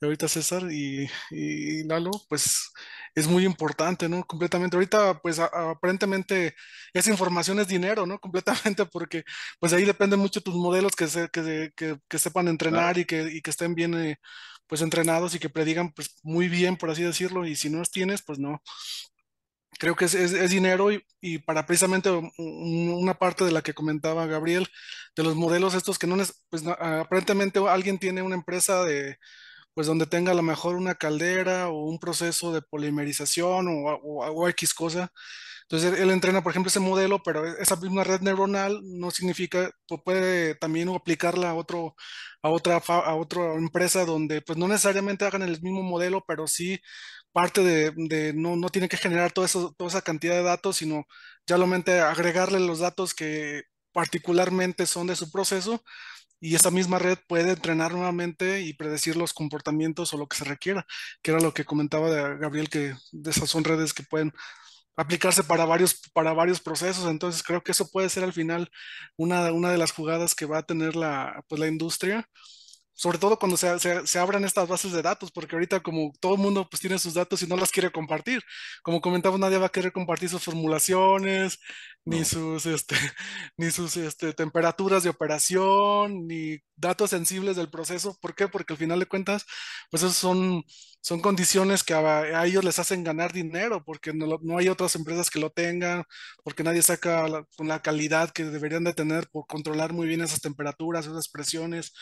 [0.00, 2.70] ahorita César y, y Lalo, pues
[3.14, 4.24] es muy importante, ¿no?
[4.24, 4.76] Completamente.
[4.76, 6.54] Ahorita, pues aparentemente
[6.92, 8.18] esa información es dinero, ¿no?
[8.20, 9.24] Completamente porque
[9.58, 13.22] pues ahí depende mucho tus modelos que, se, que, que, que, sepan entrenar y, que,
[13.32, 14.18] y que estén bien eh,
[14.66, 17.90] pues entrenados y que predigan pues muy bien, por así decirlo, y si no los
[17.90, 18.62] tienes, pues no
[19.78, 23.74] creo que es, es, es dinero y, y, para precisamente una parte de la que
[23.74, 24.68] comentaba Gabriel,
[25.16, 26.16] de los modelos estos que no,
[26.50, 29.18] pues aparentemente alguien tiene una empresa de,
[29.74, 34.26] pues donde tenga a lo mejor una caldera o un proceso de polimerización o, o,
[34.26, 35.12] o X cosa.
[35.62, 40.00] Entonces él entrena, por ejemplo, ese modelo, pero esa misma red neuronal no significa, pues
[40.04, 41.94] puede también aplicarla a otro,
[42.42, 46.80] a otra, a otra empresa donde, pues no necesariamente hagan el mismo modelo, pero sí
[47.32, 50.76] parte de, de no, no tiene que generar todo eso, toda esa cantidad de datos,
[50.78, 51.04] sino
[51.46, 53.62] ya solamente agregarle los datos que
[53.92, 55.82] particularmente son de su proceso
[56.40, 60.44] y esa misma red puede entrenar nuevamente y predecir los comportamientos o lo que se
[60.44, 60.86] requiera,
[61.22, 62.94] que era lo que comentaba Gabriel, que
[63.26, 64.32] esas son redes que pueden
[64.96, 67.06] aplicarse para varios, para varios procesos.
[67.10, 68.70] Entonces creo que eso puede ser al final
[69.16, 72.28] una, una de las jugadas que va a tener la, pues, la industria
[73.00, 76.34] sobre todo cuando se, se, se, abran estas bases de datos, porque ahorita como todo
[76.34, 78.42] el mundo pues tiene sus datos y no las quiere compartir,
[78.82, 81.58] como comentaba, nadie va a querer compartir sus formulaciones.
[82.04, 82.96] Ni sus, este,
[83.56, 88.16] ni sus este, temperaturas de operación, ni datos sensibles del proceso.
[88.20, 88.48] ¿Por qué?
[88.48, 89.44] Porque al final de cuentas,
[89.90, 90.64] pues esos son,
[91.00, 94.94] son condiciones que a, a ellos les hacen ganar dinero, porque no, no, hay otras
[94.96, 96.04] empresas que lo tengan,
[96.44, 100.20] porque nadie saca la, con la calidad que deberían de tener por controlar muy bien
[100.22, 101.92] esas temperaturas, esas presiones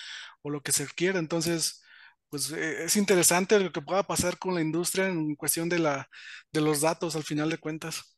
[0.43, 1.19] o lo que se quiera.
[1.19, 1.83] Entonces,
[2.31, 6.09] pues eh, es interesante lo que pueda pasar con la industria en cuestión de, la,
[6.53, 8.18] de los datos al final de cuentas.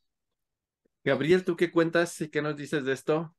[1.04, 3.34] Gabriel, ¿tú qué cuentas y qué nos dices de esto?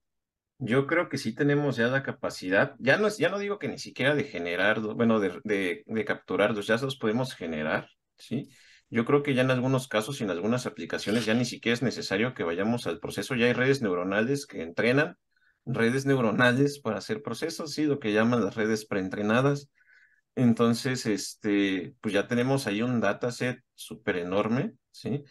[0.63, 3.79] Yo creo que sí tenemos ya la capacidad, ya no, ya no digo que ni
[3.79, 8.49] siquiera de generar, bueno, de, de, de capturar, ya los podemos generar, ¿sí?
[8.89, 11.81] Yo creo que ya en algunos casos y en algunas aplicaciones ya ni siquiera es
[11.81, 15.17] necesario que vayamos al proceso, ya hay redes neuronales que entrenan
[15.65, 19.69] redes neuronales para hacer procesos, sí, lo que llaman las redes preentrenadas.
[20.35, 25.23] Entonces, este, pues ya tenemos ahí un dataset súper enorme, ¿sí?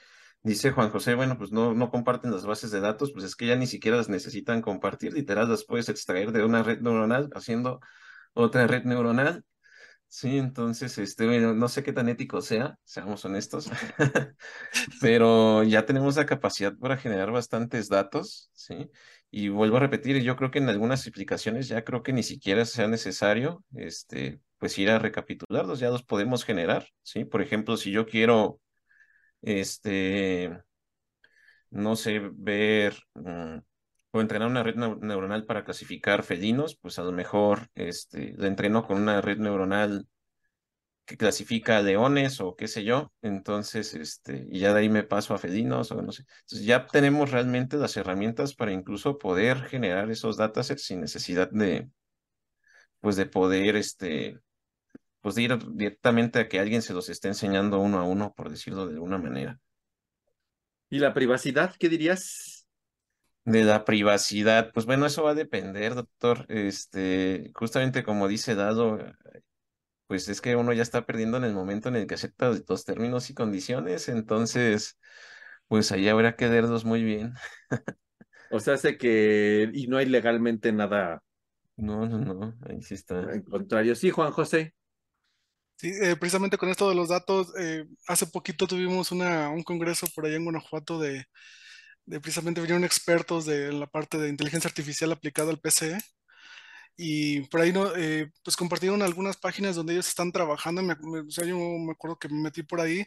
[0.43, 3.47] Dice Juan José, bueno, pues no, no comparten las bases de datos, pues es que
[3.47, 7.81] ya ni siquiera las necesitan compartir, literal las puedes extraer de una red neuronal haciendo
[8.35, 9.45] otra red neuronal.
[10.09, 13.71] Sí, entonces, este, bueno, no sé qué tan ético sea, seamos honestos,
[15.01, 18.91] pero ya tenemos la capacidad para generar bastantes datos, ¿sí?
[19.31, 22.65] Y vuelvo a repetir, yo creo que en algunas aplicaciones ya creo que ni siquiera
[22.65, 27.25] sea necesario, este, pues ir a recapitularlos, ya los podemos generar, ¿sí?
[27.25, 28.61] Por ejemplo, si yo quiero,
[29.43, 30.63] este,
[31.71, 33.61] no sé, ver um,
[34.13, 38.85] o entrenar una red neuronal para clasificar felinos, pues a lo mejor, este, la entreno
[38.87, 40.07] con una red neuronal
[41.05, 45.35] que clasifica leones o qué sé yo, entonces, este, y ya de ahí me paso
[45.35, 46.25] a felinos o no sé.
[46.43, 51.89] Entonces ya tenemos realmente las herramientas para incluso poder generar esos datasets sin necesidad de,
[53.01, 54.39] pues de poder, este,
[55.21, 58.51] pues de ir directamente a que alguien se los esté enseñando uno a uno, por
[58.51, 59.61] decirlo de alguna manera.
[60.89, 62.67] ¿Y la privacidad, qué dirías?
[63.45, 66.47] De la privacidad, pues bueno, eso va a depender, doctor.
[66.49, 68.99] Este, justamente como dice Dado,
[70.07, 72.85] pues es que uno ya está perdiendo en el momento en el que acepta los
[72.85, 74.99] términos y condiciones, entonces,
[75.69, 77.35] pues ahí habrá que verlos muy bien.
[78.51, 81.23] o sea, hace que, y no hay legalmente nada.
[81.77, 83.21] No, no, no, ahí sí está.
[83.21, 84.75] Al contrario, sí, Juan José.
[85.81, 90.07] Sí, eh, precisamente con esto de los datos, eh, hace poquito tuvimos una, un congreso
[90.15, 91.25] por allá en Guanajuato de,
[92.07, 95.99] de precisamente vinieron expertos de la parte de inteligencia artificial aplicada al PCE
[96.97, 101.21] y por ahí no, eh, pues compartieron algunas páginas donde ellos están trabajando, me, me,
[101.21, 103.07] o sea, yo me acuerdo que me metí por ahí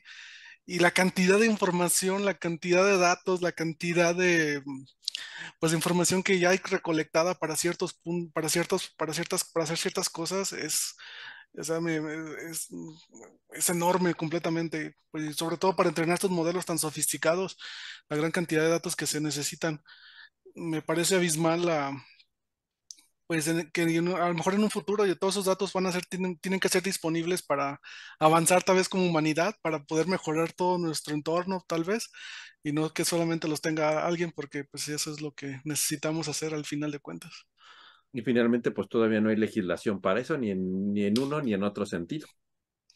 [0.66, 4.64] y la cantidad de información, la cantidad de datos, la cantidad de
[5.60, 8.00] pues de información que ya hay recolectada para ciertos
[8.34, 10.96] para ciertos para ciertas para hacer ciertas cosas es
[11.58, 11.80] o sea,
[12.50, 12.70] es,
[13.52, 17.58] es, enorme completamente, pues, sobre todo para entrenar estos modelos tan sofisticados,
[18.10, 19.84] la gran cantidad de datos que se necesitan.
[20.56, 21.94] Me parece abismal la,
[23.28, 26.38] pues que a lo mejor en un futuro todos esos datos van a ser, tienen,
[26.40, 27.82] tienen que ser disponibles para
[28.20, 32.12] avanzar tal vez como humanidad, para poder mejorar todo nuestro entorno tal vez,
[32.64, 36.54] y no que solamente los tenga alguien, porque pues eso es lo que necesitamos hacer
[36.54, 37.48] al final de cuentas.
[38.14, 41.54] Y finalmente, pues todavía no hay legislación para eso, ni en, ni en uno ni
[41.54, 42.28] en otro sentido.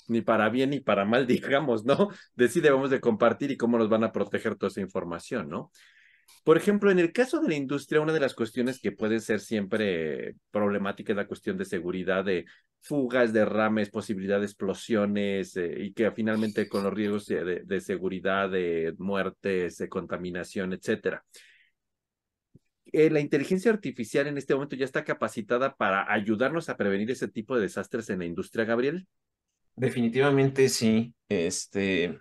[0.07, 2.09] Ni para bien ni para mal, digamos, ¿no?
[2.35, 5.71] De si debemos de compartir y cómo nos van a proteger toda esa información, ¿no?
[6.43, 9.39] Por ejemplo, en el caso de la industria, una de las cuestiones que puede ser
[9.39, 12.45] siempre problemática es la cuestión de seguridad, de
[12.79, 18.93] fugas, derrames, posibilidad de explosiones eh, y que finalmente con los riesgos de, seguridad, de
[18.97, 21.23] muertes, de contaminación, etcétera.
[22.93, 27.27] Eh, la inteligencia artificial en este momento ya está capacitada para ayudarnos a prevenir ese
[27.27, 29.07] tipo de desastres en la industria, Gabriel.
[29.75, 31.13] Definitivamente sí.
[31.29, 32.19] Este,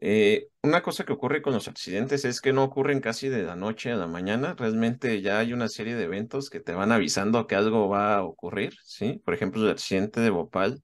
[0.00, 3.56] eh, una cosa que ocurre con los accidentes es que no ocurren casi de la
[3.56, 4.54] noche a la mañana.
[4.56, 8.22] Realmente ya hay una serie de eventos que te van avisando que algo va a
[8.22, 9.20] ocurrir, ¿sí?
[9.24, 10.82] Por ejemplo, el accidente de Bhopal.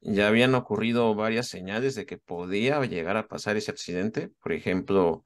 [0.00, 4.30] Ya habían ocurrido varias señales de que podía llegar a pasar ese accidente.
[4.42, 5.24] Por ejemplo,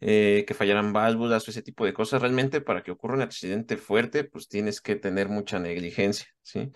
[0.00, 2.20] eh, que fallaran válvulas o ese tipo de cosas.
[2.20, 6.70] Realmente para que ocurra un accidente fuerte, pues tienes que tener mucha negligencia, ¿sí?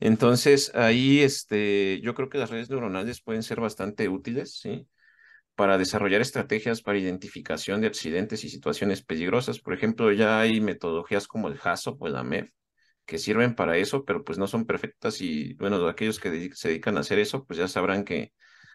[0.00, 4.86] Entonces, ahí este, yo creo que las redes neuronales pueden ser bastante útiles, ¿sí?
[5.54, 9.60] para desarrollar estrategias para identificación de accidentes y situaciones peligrosas.
[9.60, 12.50] Por ejemplo, ya hay metodologías como el HASOP o el AMEF
[13.04, 16.96] que sirven para eso, pero pues no son perfectas y bueno, aquellos que se dedican
[16.96, 18.32] a hacer eso, pues ya sabrán que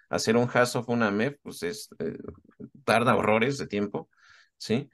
[0.10, 2.18] hacer un HASOP o un AMEF, pues es, eh,
[2.86, 4.10] tarda horrores de tiempo,
[4.58, 4.89] ¿sí?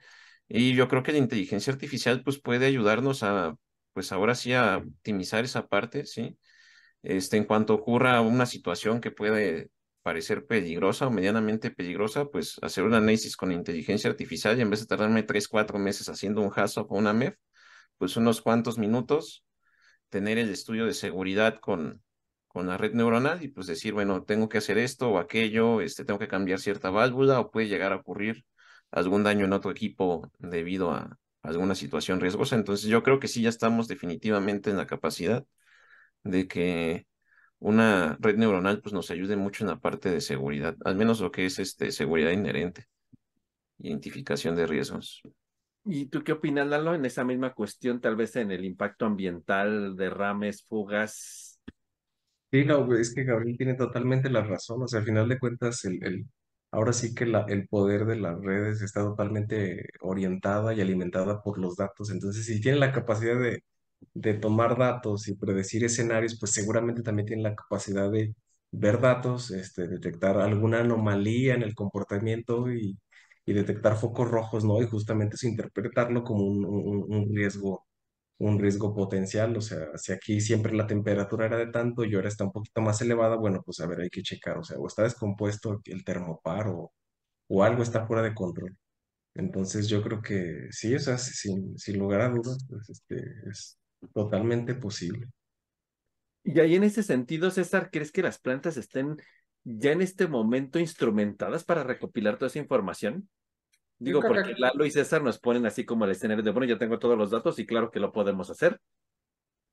[0.48, 3.56] Y yo creo que la inteligencia artificial pues puede ayudarnos a,
[3.92, 6.38] pues ahora sí a optimizar esa parte, ¿sí?
[7.02, 9.70] Este, en cuanto ocurra una situación que puede
[10.02, 14.80] parecer peligrosa o medianamente peligrosa, pues hacer un análisis con inteligencia artificial y en vez
[14.80, 17.36] de tardarme tres, cuatro meses haciendo un HASOP o una MEF,
[17.98, 19.44] pues unos cuantos minutos,
[20.10, 22.03] tener el estudio de seguridad con,
[22.54, 26.04] con la red neuronal y pues decir, bueno, tengo que hacer esto o aquello, este,
[26.04, 28.44] tengo que cambiar cierta válvula o puede llegar a ocurrir
[28.92, 32.54] algún daño en otro equipo debido a alguna situación riesgosa.
[32.54, 35.44] Entonces yo creo que sí ya estamos definitivamente en la capacidad
[36.22, 37.08] de que
[37.58, 41.32] una red neuronal pues nos ayude mucho en la parte de seguridad, al menos lo
[41.32, 42.86] que es este, seguridad inherente,
[43.78, 45.22] identificación de riesgos.
[45.84, 49.96] ¿Y tú qué opinas, Lalo, en esa misma cuestión, tal vez en el impacto ambiental,
[49.96, 51.53] derrames, fugas?
[52.54, 55.84] Sí, no, es que Gabriel tiene totalmente la razón, o sea, al final de cuentas,
[55.84, 56.26] el, el,
[56.70, 61.58] ahora sí que la, el poder de las redes está totalmente orientada y alimentada por
[61.58, 63.62] los datos, entonces si tiene la capacidad de
[64.14, 68.34] de tomar datos y predecir escenarios, pues seguramente también tienen la capacidad de
[68.72, 72.98] ver datos, este, detectar alguna anomalía en el comportamiento y,
[73.46, 74.82] detectar focos rojos, ¿no?
[74.82, 77.86] Y justamente eso interpretarlo como un, riesgo,
[78.38, 79.56] un riesgo potencial.
[79.56, 82.80] O sea, si aquí siempre la temperatura era de tanto y ahora está un poquito
[82.80, 86.04] más elevada, bueno, pues a ver, hay que checar, o sea, o está descompuesto el
[86.04, 86.92] termopar o,
[87.48, 88.76] o algo está fuera de control.
[89.34, 93.78] Entonces yo creo que sí, o sea, sin, lugar a dudas, pues este, es,
[94.12, 95.28] Totalmente posible.
[96.42, 99.16] Y ahí en ese sentido, César, ¿crees que las plantas estén
[99.64, 103.28] ya en este momento instrumentadas para recopilar toda esa información?
[104.04, 106.98] Digo, porque Lalo y César nos ponen así como el escenario de, bueno, ya tengo
[106.98, 108.80] todos los datos y claro que lo podemos hacer.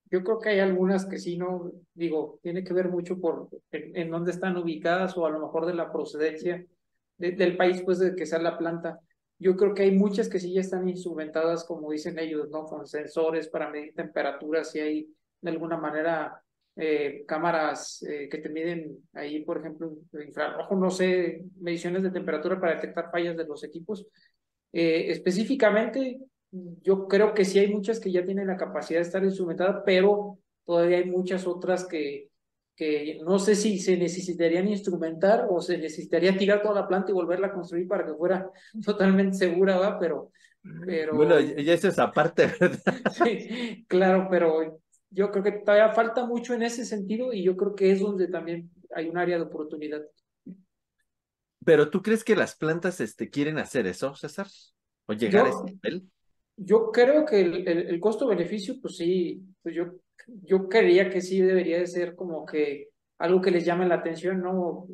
[0.09, 4.09] Yo creo que hay algunas que sí, no, digo, tiene que ver mucho por en,
[4.09, 6.65] dónde están ubicadas o a lo mejor de la procedencia
[7.17, 8.99] del país, pues de que sea la planta.
[9.37, 12.65] Yo creo que hay muchas que sí ya están instrumentadas, como dicen ellos, ¿no?
[12.65, 16.43] Con sensores para medir temperaturas, si hay de alguna manera
[16.83, 22.59] eh, cámaras eh, que te miden ahí, por ejemplo, infrarrojo, no sé, mediciones de temperatura
[22.59, 24.07] para detectar fallas de los equipos.
[24.73, 26.19] Eh, específicamente,
[26.49, 30.39] yo creo que sí hay muchas que ya tienen la capacidad de estar instrumentadas, pero
[30.65, 32.29] todavía hay muchas otras que,
[32.75, 37.13] que no sé si se necesitarían instrumentar o se necesitaría tirar toda la planta y
[37.13, 38.49] volverla a construir para que fuera
[38.83, 39.99] totalmente segura, ¿va?
[39.99, 40.31] Pero,
[40.83, 41.13] pero...
[41.13, 42.95] Bueno, ya eso es aparte, ¿verdad?
[43.23, 44.81] sí, claro, pero
[45.11, 48.27] yo creo que todavía falta mucho en ese sentido y yo creo que es donde
[48.27, 50.01] también hay un área de oportunidad.
[51.63, 54.47] Pero tú crees que las plantas este, quieren hacer eso, César?
[55.05, 56.09] ¿O llegar a ese nivel?
[56.57, 59.85] Yo creo que el, el, el costo-beneficio, pues sí, pues yo
[60.43, 64.41] yo creía que sí debería de ser como que algo que les llame la atención,
[64.41, 64.87] ¿no?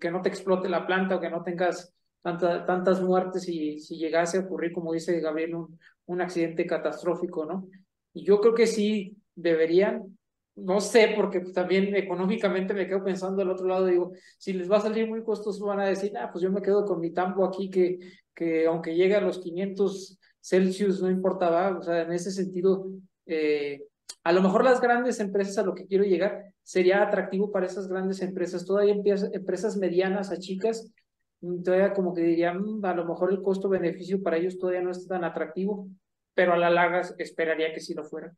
[0.00, 3.96] Que no te explote la planta o que no tengas tanta, tantas muertes y si
[3.96, 7.68] llegase a ocurrir, como dice Gabriel, un, un accidente catastrófico, ¿no?
[8.12, 10.18] Y yo creo que sí deberían,
[10.54, 14.76] no sé, porque también económicamente me quedo pensando al otro lado, digo, si les va
[14.78, 17.44] a salir muy costoso, van a decir, ah, pues yo me quedo con mi tambo
[17.44, 17.98] aquí que,
[18.34, 22.86] que aunque llegue a los 500 Celsius, no importaba, o sea, en ese sentido,
[23.26, 23.84] eh,
[24.24, 27.88] a lo mejor las grandes empresas a lo que quiero llegar sería atractivo para esas
[27.88, 28.66] grandes empresas.
[28.66, 28.94] Todavía
[29.32, 30.92] empresas medianas a chicas,
[31.40, 34.90] mm, todavía como que dirían, mm, a lo mejor el costo-beneficio para ellos todavía no
[34.90, 35.88] es tan atractivo,
[36.34, 38.34] pero a la larga esperaría que sí lo fuera.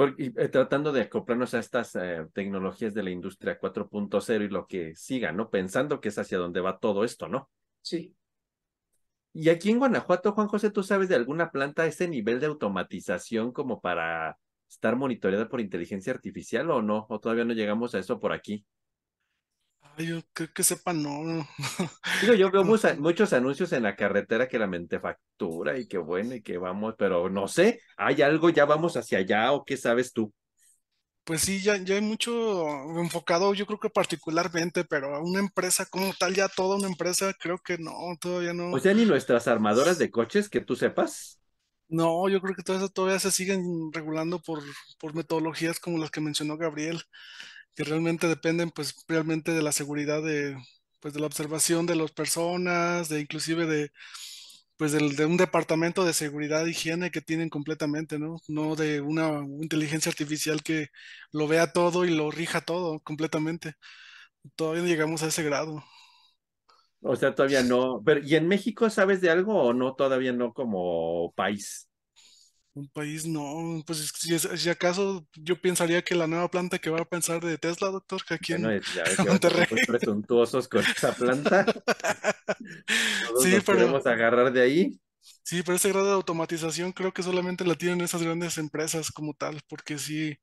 [0.00, 4.66] Porque, eh, tratando de acoplarnos a estas eh, tecnologías de la industria 4.0 y lo
[4.66, 5.50] que siga, ¿no?
[5.50, 7.50] Pensando que es hacia donde va todo esto, ¿no?
[7.82, 8.16] Sí.
[9.34, 13.52] Y aquí en Guanajuato, Juan José, ¿tú sabes de alguna planta ese nivel de automatización
[13.52, 14.38] como para
[14.70, 17.04] estar monitoreada por inteligencia artificial o no?
[17.10, 18.64] ¿O todavía no llegamos a eso por aquí?
[20.00, 21.46] Yo creo que sepa, no.
[22.22, 26.34] Digo, yo veo muchos anuncios en la carretera que la mente factura y que bueno
[26.34, 30.12] y que vamos, pero no sé, ¿hay algo, ya vamos hacia allá o qué sabes
[30.12, 30.32] tú?
[31.24, 35.86] Pues sí, ya, ya hay mucho enfocado, yo creo que particularmente, pero a una empresa
[35.86, 38.72] como tal, ya toda una empresa, creo que no, todavía no.
[38.72, 41.40] O sea, ni nuestras armadoras de coches, que tú sepas.
[41.88, 44.62] No, yo creo que todo eso todavía se siguen regulando por,
[44.98, 47.02] por metodologías como las que mencionó Gabriel,
[47.74, 50.56] que realmente dependen, pues, realmente de la seguridad de,
[51.00, 53.90] pues, de la observación de las personas, de inclusive de,
[54.76, 58.36] pues de un departamento de seguridad e higiene que tienen completamente, ¿no?
[58.48, 60.88] No de una inteligencia artificial que
[61.32, 63.74] lo vea todo y lo rija todo completamente.
[64.56, 65.84] Todavía no llegamos a ese grado.
[67.02, 68.02] O sea, todavía no.
[68.04, 69.94] Pero, ¿y en México sabes de algo o no?
[69.94, 71.89] Todavía no como país.
[72.72, 77.00] Un país no, pues si, si, acaso yo pensaría que la nueva planta que va
[77.00, 79.66] a pensar de Tesla, doctor, que aquí en ya Monterrey.
[79.86, 81.66] presuntuosos con esa planta.
[83.42, 85.00] sí, pero podemos agarrar de ahí.
[85.42, 89.34] Sí, pero ese grado de automatización creo que solamente la tienen esas grandes empresas como
[89.34, 90.36] tal, porque sí,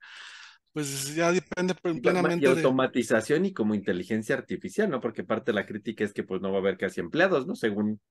[0.74, 5.00] pues ya depende plenamente y automatización y como inteligencia artificial, ¿no?
[5.00, 7.56] Porque parte de la crítica es que pues no va a haber casi empleados, ¿no?
[7.56, 8.02] Según.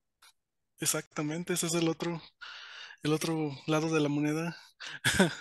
[0.79, 2.19] Exactamente, ese es el otro
[3.03, 4.57] el otro lado de la moneda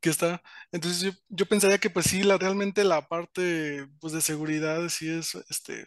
[0.00, 0.42] que está.
[0.72, 5.10] Entonces yo, yo, pensaría que pues sí, la, realmente la parte pues, de seguridad sí
[5.10, 5.86] es este,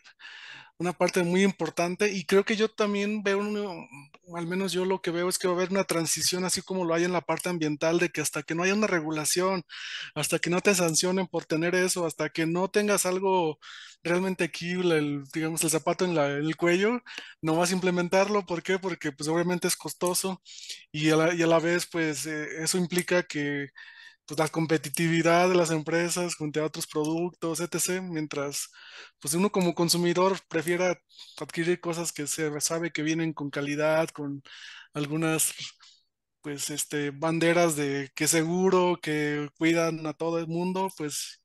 [0.84, 3.40] una parte muy importante y creo que yo también veo,
[4.36, 6.84] al menos yo lo que veo es que va a haber una transición así como
[6.86, 9.64] lo hay en la parte ambiental, de que hasta que no haya una regulación,
[10.16, 13.60] hasta que no te sancionen por tener eso, hasta que no tengas algo
[14.04, 17.02] realmente aquí, el, digamos, el zapato en, la, el cuello,
[17.42, 18.46] no vas a implementarlo.
[18.46, 18.80] ¿Por qué?
[18.80, 20.42] Porque pues obviamente es costoso
[20.92, 23.70] y a la, y a la vez pues eh, eso implica que
[24.26, 28.02] pues la competitividad de las empresas junto a otros productos, etc.
[28.02, 28.70] Mientras
[29.20, 30.98] pues uno como consumidor prefiera
[31.40, 34.42] adquirir cosas que se sabe que vienen con calidad, con
[34.94, 35.54] algunas
[36.42, 41.42] pues este banderas de que seguro, que cuidan a todo el mundo, pues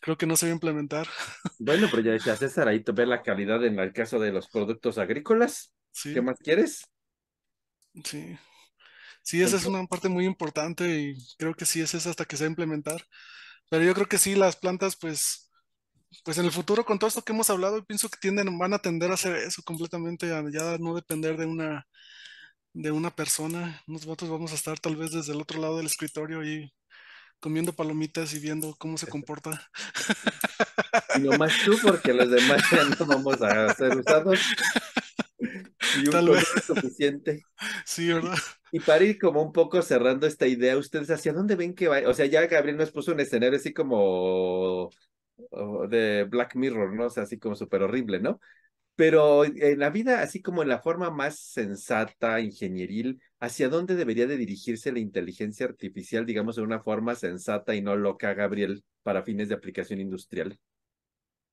[0.00, 1.08] creo que no se va a implementar.
[1.58, 4.48] Bueno, pero ya decía César, ahí te ve la calidad en el caso de los
[4.48, 5.72] productos agrícolas.
[6.02, 6.84] ¿Qué más quieres?
[8.04, 8.38] Sí.
[9.26, 12.36] Sí, esa es una parte muy importante y creo que sí es esa hasta que
[12.36, 13.02] se va a implementar.
[13.70, 15.50] Pero yo creo que sí, las plantas, pues,
[16.24, 18.78] pues en el futuro, con todo esto que hemos hablado, pienso que tienden, van a
[18.78, 21.88] tender a hacer eso completamente, a ya no depender de una,
[22.72, 23.82] de una persona.
[23.88, 26.72] Nosotros vamos a estar tal vez desde el otro lado del escritorio y
[27.40, 29.70] comiendo palomitas y viendo cómo se comporta.
[31.16, 34.40] Y no más tú, porque los demás ya no vamos a ser usados.
[35.38, 36.44] Y un Tal vez.
[36.66, 37.42] suficiente.
[37.84, 38.36] Sí, ¿verdad?
[38.72, 42.00] Y para ir como un poco cerrando esta idea, ¿ustedes hacia dónde ven que va?
[42.06, 44.90] O sea, ya Gabriel nos puso un escenario así como
[45.88, 47.06] de Black Mirror, ¿no?
[47.06, 48.40] O sea, así como súper horrible, ¿no?
[48.94, 54.26] Pero en la vida, así como en la forma más sensata, ingenieril, ¿hacia dónde debería
[54.26, 59.22] de dirigirse la inteligencia artificial, digamos, de una forma sensata y no loca, Gabriel, para
[59.22, 60.58] fines de aplicación industrial?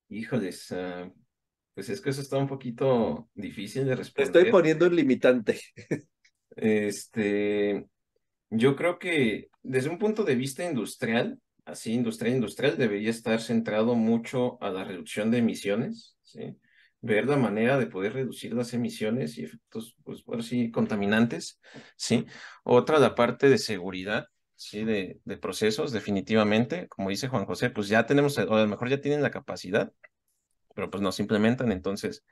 [0.10, 1.12] Híjoles, uh,
[1.74, 4.28] pues es que eso está un poquito difícil de responder.
[4.28, 5.60] Estoy poniendo un limitante.
[6.56, 7.88] Este,
[8.52, 13.96] yo creo que desde un punto de vista industrial, así industrial industrial, debería estar centrado
[13.96, 16.56] mucho a la reducción de emisiones, ¿sí?
[17.04, 21.60] ver la manera de poder reducir las emisiones y efectos, pues, por sí, contaminantes,
[21.98, 22.26] ¿sí?
[22.64, 24.86] Otra, la parte de seguridad, ¿sí?
[24.86, 28.90] De, de procesos, definitivamente, como dice Juan José, pues ya tenemos, o a lo mejor
[28.90, 29.92] ya tienen la capacidad,
[30.74, 31.72] pero pues no se implementan.
[31.72, 32.24] Entonces,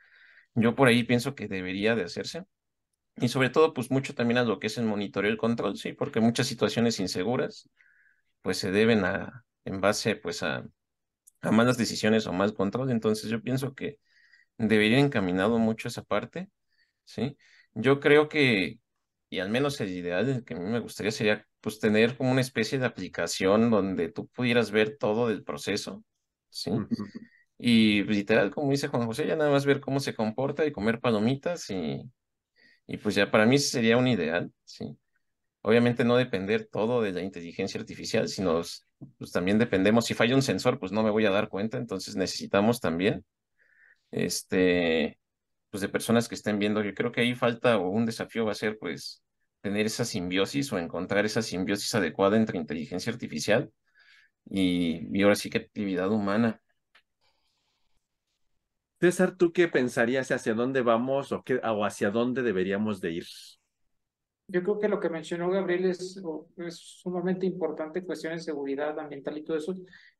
[0.55, 2.45] yo por ahí pienso que debería de hacerse.
[3.17, 5.77] Y sobre todo, pues mucho también a lo que es el monitoreo y el control,
[5.77, 7.69] sí, porque muchas situaciones inseguras,
[8.41, 10.65] pues se deben a, en base, pues a,
[11.41, 12.91] a malas decisiones o mal control.
[12.91, 13.99] Entonces, yo pienso que
[14.57, 16.49] debería encaminado mucho esa parte,
[17.05, 17.37] sí.
[17.73, 18.79] Yo creo que,
[19.29, 22.41] y al menos el ideal que a mí me gustaría sería, pues tener como una
[22.41, 26.03] especie de aplicación donde tú pudieras ver todo del proceso,
[26.49, 26.71] sí.
[27.63, 30.99] Y literal, como dice Juan José, ya nada más ver cómo se comporta y comer
[30.99, 32.01] palomitas y,
[32.87, 34.97] y pues ya para mí sería un ideal, ¿sí?
[35.63, 38.61] obviamente no depender todo de la inteligencia artificial, sino
[39.17, 42.15] pues también dependemos, si falla un sensor, pues no me voy a dar cuenta, entonces
[42.15, 43.25] necesitamos también,
[44.11, 45.19] este,
[45.69, 48.51] pues de personas que estén viendo, yo creo que ahí falta o un desafío va
[48.53, 49.23] a ser pues
[49.61, 53.71] tener esa simbiosis o encontrar esa simbiosis adecuada entre inteligencia artificial
[54.49, 56.61] y, y ahora sí que actividad humana.
[59.01, 63.25] César, ¿tú qué pensarías hacia dónde vamos o, qué, o hacia dónde deberíamos de ir?
[64.47, 66.21] Yo creo que lo que mencionó Gabriel es,
[66.57, 69.73] es sumamente importante, cuestiones de seguridad ambiental y todo eso.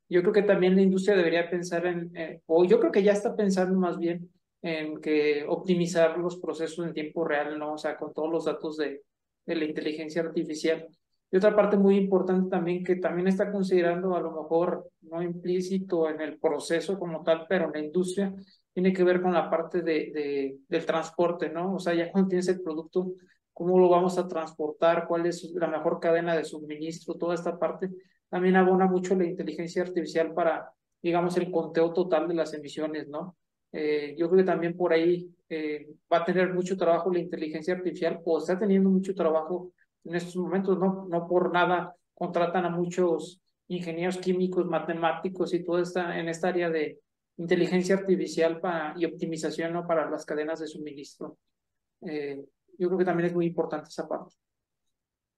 [0.10, 3.12] Yo creo que también la industria debería pensar en, eh, o yo creo que ya
[3.12, 4.32] está pensando más bien
[4.64, 7.74] en que optimizar los procesos en tiempo real, ¿no?
[7.74, 9.04] O sea, con todos los datos de,
[9.46, 10.88] de la inteligencia artificial.
[11.32, 16.10] Y otra parte muy importante también que también está considerando a lo mejor no implícito
[16.10, 18.34] en el proceso como tal, pero en la industria,
[18.74, 21.76] tiene que ver con la parte de, de, del transporte, ¿no?
[21.76, 23.13] O sea, ya cuando tienes el producto,
[23.53, 25.07] ¿cómo lo vamos a transportar?
[25.07, 27.15] ¿Cuál es la mejor cadena de suministro?
[27.15, 27.89] Toda esta parte
[28.30, 33.36] también abona mucho la inteligencia artificial para, digamos, el conteo total de las emisiones, ¿no?
[33.74, 37.74] Eh, yo creo que también por ahí eh, va a tener mucho trabajo la inteligencia
[37.74, 39.72] artificial o está teniendo mucho trabajo
[40.03, 45.80] en estos momentos, no, no por nada contratan a muchos ingenieros químicos, matemáticos y todo
[45.80, 46.99] esta, en esta área de,
[47.38, 49.88] inteligencia artificial para, y optimización ¿no?
[49.88, 51.38] para las cadenas de suministro.
[52.02, 52.44] Eh,
[52.78, 54.36] yo creo que también es muy importante esa parte.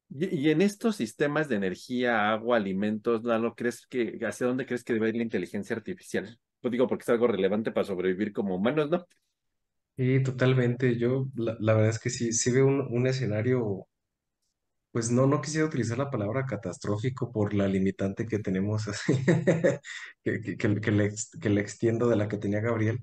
[0.10, 4.84] Y, y, en estos sistemas de energía, agua, alimentos, Lalo, ¿crees que, ¿hacia dónde crees
[4.84, 6.39] que debe ir la inteligencia artificial?
[6.62, 9.06] Pues digo, porque es algo relevante para sobrevivir como humanos, ¿no?
[9.98, 10.98] Sí, totalmente.
[10.98, 13.88] Yo, la, la verdad es que sí, sí veo un, un escenario
[14.94, 19.14] pues no, no quisiera utilizar la palabra catastrófico por la limitante que tenemos, así,
[20.24, 23.00] que, que, le, que le extiendo de la que tenía Gabriel,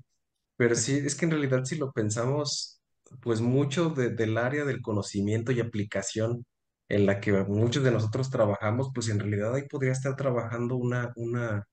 [0.57, 2.81] pero sí, es que en realidad si lo pensamos,
[3.21, 6.45] pues mucho de- del área del conocimiento y aplicación
[6.89, 11.11] en la que muchos de nosotros trabajamos, pues en realidad ahí podría estar trabajando una,
[11.15, 11.65] una,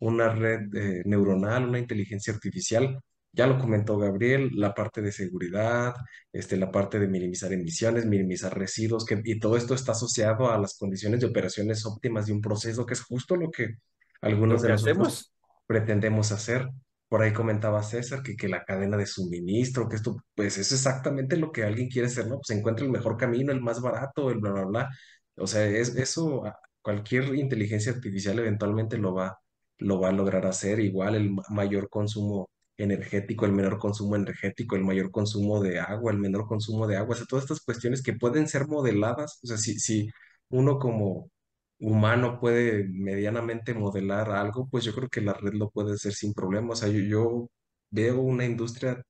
[0.00, 3.00] una red eh, neuronal, una inteligencia artificial.
[3.34, 5.94] Ya lo comentó Gabriel, la parte de seguridad,
[6.32, 10.58] este, la parte de minimizar emisiones, minimizar residuos, que, y todo esto está asociado a
[10.58, 13.76] las condiciones de operaciones óptimas de un proceso, que es justo lo que
[14.20, 15.32] algunos Lo de nosotros
[15.66, 16.68] pretendemos hacer.
[17.08, 21.36] Por ahí comentaba César que, que la cadena de suministro, que esto, pues es exactamente
[21.36, 22.36] lo que alguien quiere hacer, ¿no?
[22.36, 24.88] Pues encuentra el mejor camino, el más barato, el bla, bla, bla.
[25.36, 26.42] O sea, es, eso,
[26.82, 29.38] cualquier inteligencia artificial eventualmente lo va
[29.78, 30.80] lo va a lograr hacer.
[30.80, 36.12] Igual el ma- mayor consumo energético, el menor consumo energético, el mayor consumo de agua,
[36.12, 39.46] el menor consumo de agua, o sea, todas estas cuestiones que pueden ser modeladas, o
[39.46, 40.10] sea, si, si
[40.50, 41.30] uno como
[41.78, 46.32] humano puede medianamente modelar algo, pues yo creo que la red lo puede hacer sin
[46.34, 46.72] problema.
[46.72, 47.50] O sea, yo, yo
[47.90, 49.02] veo una industria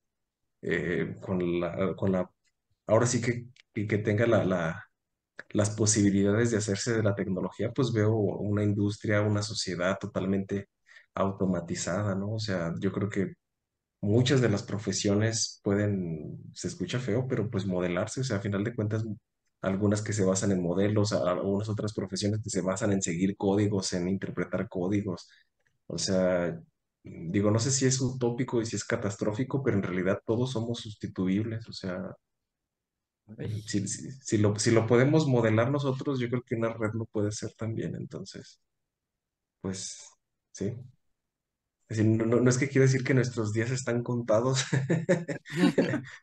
[0.61, 2.29] eh, con la, con la,
[2.87, 4.83] ahora sí que, que, que tenga la, la,
[5.51, 10.69] las posibilidades de hacerse de la tecnología, pues veo una industria, una sociedad totalmente
[11.15, 12.33] automatizada, ¿no?
[12.33, 13.33] O sea, yo creo que
[14.03, 18.63] muchas de las profesiones pueden, se escucha feo, pero pues modelarse, o sea, a final
[18.63, 19.05] de cuentas,
[19.61, 23.37] algunas que se basan en modelos, a- algunas otras profesiones que se basan en seguir
[23.37, 25.29] códigos, en interpretar códigos.
[25.87, 26.59] O sea,
[27.03, 30.79] digo, no sé si es utópico y si es catastrófico, pero en realidad todos somos
[30.81, 32.15] sustituibles, o sea,
[33.37, 36.91] Ay, si, si, si lo, si lo podemos modelar nosotros, yo creo que una red
[36.93, 37.95] lo puede hacer también.
[37.95, 38.59] Entonces,
[39.61, 40.09] pues
[40.51, 40.73] sí.
[41.89, 44.65] Es decir, no, no, no es que quiera decir que nuestros días están contados,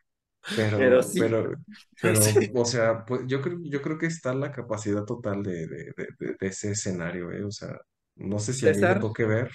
[0.53, 1.53] Pero pero, sí, pero,
[1.99, 2.51] pero, Sí.
[2.55, 6.07] o sea, pues yo creo, yo creo que está la capacidad total de, de, de,
[6.19, 7.43] de- de ese escenario, ¿eh?
[7.45, 7.77] O sea,
[8.15, 9.51] no sé si a mí me César, toque ver.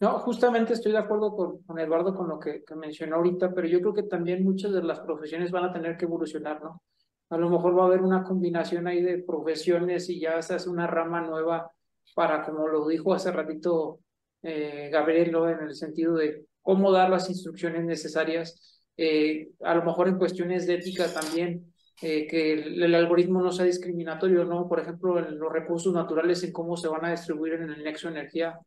[0.00, 3.68] No, justamente estoy de acuerdo con, con Eduardo con lo que, que mencionó ahorita, pero
[3.68, 6.82] yo creo que también muchas de las profesiones van a tener que evolucionar, ¿no?
[7.28, 10.70] A lo mejor va a haber una combinación ahí de profesiones y ya se hace
[10.70, 11.70] una rama nueva
[12.14, 14.00] para, como lo dijo hace ratito
[14.42, 15.48] eh, Gabriel, ¿no?
[15.48, 20.66] En el sentido de cómo dar las instrucciones necesarias, eh, a lo mejor en cuestiones
[20.66, 21.72] de ética también,
[22.02, 24.68] eh, que el, el algoritmo no sea discriminatorio, ¿no?
[24.68, 28.08] Por ejemplo, en los recursos naturales, en cómo se van a distribuir en el nexo
[28.08, 28.58] energía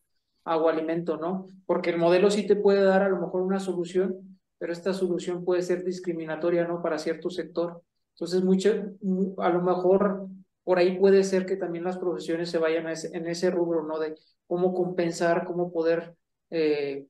[0.45, 1.47] agua, alimento, ¿no?
[1.65, 5.43] Porque el modelo sí te puede dar a lo mejor una solución, pero esta solución
[5.43, 6.81] puede ser discriminatoria, ¿no?
[6.81, 7.81] Para cierto sector.
[8.15, 8.69] Entonces, mucho,
[9.37, 10.27] a lo mejor
[10.63, 13.99] por ahí puede ser que también las profesiones se vayan en ese rubro, ¿no?
[13.99, 14.15] De
[14.47, 16.15] cómo compensar, cómo poder,
[16.49, 17.07] eh,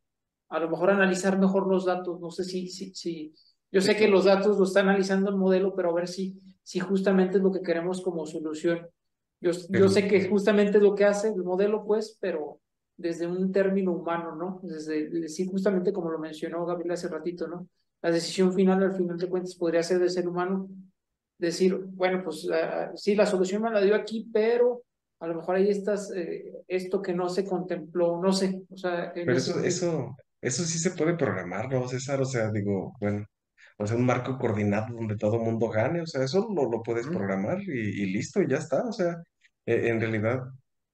[0.49, 2.19] a lo mejor analizar mejor los datos.
[2.19, 3.33] No sé si, si, si,
[3.71, 6.79] yo sé que los datos lo está analizando el modelo, pero a ver si, si
[6.79, 8.87] justamente es lo que queremos como solución.
[9.39, 12.61] Yo, yo sé que justamente es lo que hace el modelo, pues, pero
[12.95, 14.59] desde un término humano, ¿no?
[14.63, 17.67] Desde, sí, justamente como lo mencionó Gabriel hace ratito, ¿no?
[18.01, 20.69] La decisión final, al final de cuentas, podría ser del ser humano,
[21.47, 22.47] decir, bueno, pues
[22.95, 24.83] sí, la solución me la dio aquí, pero
[25.19, 29.11] a lo mejor ahí estás, eh, esto que no se contempló, no sé, o sea...
[29.13, 32.19] Pero eso, eso, eso sí se puede programar, ¿no, César?
[32.21, 33.25] O sea, digo, bueno,
[33.77, 36.83] o sea, un marco coordinado donde todo el mundo gane, o sea, eso lo, lo
[36.83, 39.15] puedes programar y, y listo, y ya está, o sea,
[39.65, 40.41] e, en realidad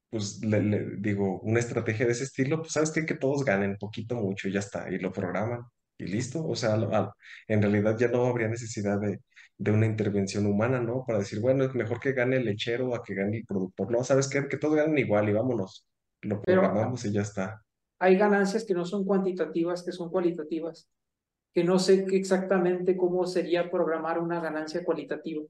[0.09, 3.05] pues le, digo, una estrategia de ese estilo, pues sabes qué?
[3.05, 5.61] que todos ganen poquito, mucho y ya está, y lo programan
[5.97, 6.45] y listo.
[6.45, 6.75] O sea,
[7.47, 9.19] en realidad ya no habría necesidad de,
[9.59, 11.03] de una intervención humana, ¿no?
[11.05, 13.91] Para decir, bueno, es mejor que gane el lechero a que gane el productor.
[13.91, 14.47] No, sabes qué?
[14.47, 15.85] que todos ganen igual y vámonos,
[16.21, 17.61] lo programamos y ya está.
[17.99, 20.89] Hay ganancias que no son cuantitativas, que son cualitativas,
[21.53, 25.43] que no sé exactamente cómo sería programar una ganancia cualitativa.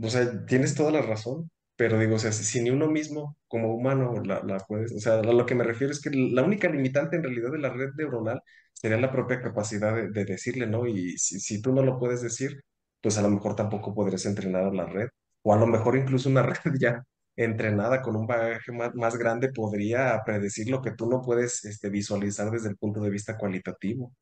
[0.00, 1.50] O sea, tienes toda la razón.
[1.74, 5.20] Pero digo, o sea, si, ni uno mismo como humano la, la puedes, o sea,
[5.20, 7.90] a lo que me refiero es que la única limitante en realidad de la red
[7.96, 8.42] neuronal
[8.80, 10.86] sería la propia capacidad de, de decirle, ¿no?
[10.86, 12.62] Y si, tú no lo puedes decir,
[13.02, 15.08] pues a lo mejor tampoco podrías entrenar a la red,
[15.42, 17.02] o a lo mejor incluso una red ya
[17.36, 22.50] entrenada con un bagaje más, grande podría predecir lo que tú no puedes este, visualizar
[22.50, 24.12] desde el punto de vista cualitativo.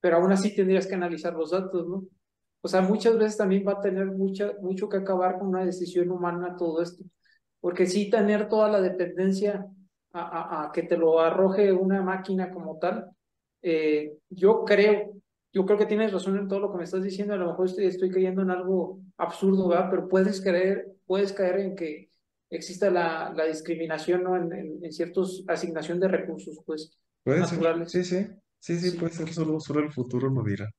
[0.00, 2.04] Pero aún así tendrías que analizar los datos, ¿no?
[2.60, 6.10] O sea, muchas veces también va a tener mucha, mucho que acabar con una decisión
[6.10, 7.04] humana todo esto,
[7.60, 9.66] porque sí tener toda la dependencia
[10.12, 13.10] a, que te lo arroje una máquina como tal,
[13.62, 15.12] eh, yo creo,
[15.52, 17.66] yo creo que tienes razón en todo lo que me estás diciendo, a lo mejor
[17.66, 19.88] estoy, estoy cayendo en algo absurdo, ¿verdad?
[19.90, 22.10] Pero puedes creer, puedes caer en que
[22.50, 24.36] exista la, la discriminación ¿no?
[24.36, 24.52] en,
[24.82, 26.90] en, ciertos asignación de recursos, pues,
[27.24, 27.90] naturales.
[27.90, 28.26] Sí, sí,
[28.58, 30.70] sí, sí, puede ser, solo, solo el futuro lo dirá.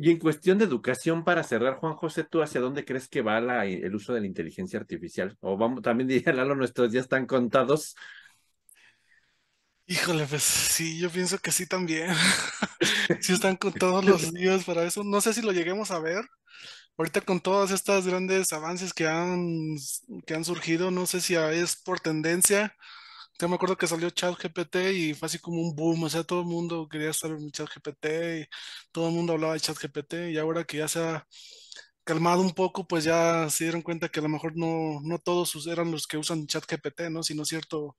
[0.00, 3.40] Y en cuestión de educación, para cerrar, Juan José, ¿tú hacia dónde crees que va
[3.40, 5.36] la, el uso de la inteligencia artificial?
[5.40, 7.96] O vamos, también diría Lalo, nuestros días están contados.
[9.88, 12.14] Híjole, pues sí, yo pienso que sí también.
[13.20, 15.02] sí están contados los días para eso.
[15.02, 16.24] No sé si lo lleguemos a ver.
[16.98, 19.76] Ahorita con todos estos grandes avances que han,
[20.26, 22.74] que han surgido, no sé si es por tendencia
[23.38, 26.40] yo me acuerdo que salió ChatGPT y fue así como un boom, o sea, todo
[26.40, 28.06] el mundo quería estar en ChatGPT
[28.42, 28.46] y
[28.90, 31.26] todo el mundo hablaba de ChatGPT y ahora que ya se ha
[32.04, 35.66] calmado un poco, pues ya se dieron cuenta que a lo mejor no, no todos
[35.68, 37.22] eran los que usan ChatGPT, ¿no?
[37.22, 37.96] Sino cierto,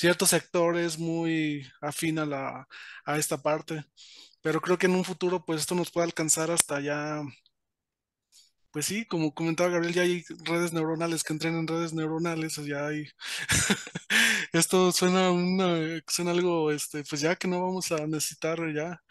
[0.00, 2.66] ciertos sectores muy afín a, la,
[3.04, 3.84] a esta parte.
[4.42, 7.22] Pero creo que en un futuro, pues esto nos puede alcanzar hasta ya
[8.72, 13.08] pues sí, como comentaba Gabriel, ya hay redes neuronales que entrenan redes neuronales, ya hay.
[14.52, 19.02] Esto suena una, suena algo, este, pues ya que no vamos a necesitar ya.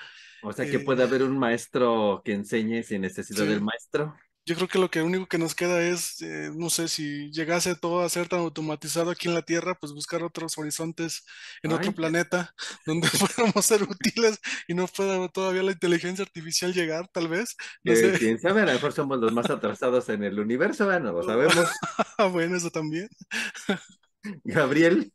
[0.44, 4.16] O sea que eh, puede haber un maestro que enseñe sin necesidad del maestro.
[4.50, 7.76] Yo creo que lo que único que nos queda es, eh, no sé, si llegase
[7.76, 11.24] todo a ser tan automatizado aquí en la Tierra, pues buscar otros horizontes
[11.62, 12.56] en otro planeta
[12.88, 17.56] donde podamos ser útiles y no pueda todavía la inteligencia artificial llegar, tal vez.
[17.84, 18.18] No sé.
[18.18, 21.54] Quién sabe, a lo mejor somos los más atrasados en el universo, bueno, lo sabemos.
[22.34, 23.08] bueno, eso también.
[24.44, 25.14] Gabriel.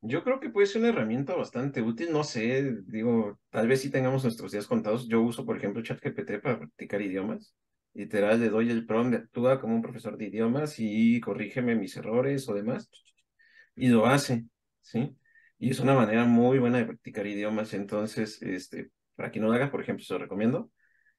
[0.00, 3.90] Yo creo que puede ser una herramienta bastante útil, no sé, digo, tal vez sí
[3.90, 5.06] tengamos nuestros días contados.
[5.06, 7.54] Yo uso, por ejemplo, ChatGPT para practicar idiomas
[7.94, 12.48] literal le doy el prompt, actúa como un profesor de idiomas y corrígeme mis errores
[12.48, 12.90] o demás,
[13.76, 14.44] y lo hace,
[14.82, 15.16] ¿sí?
[15.58, 19.54] Y es una manera muy buena de practicar idiomas, entonces, este, para quien no lo
[19.54, 20.70] haga, por ejemplo, se lo recomiendo.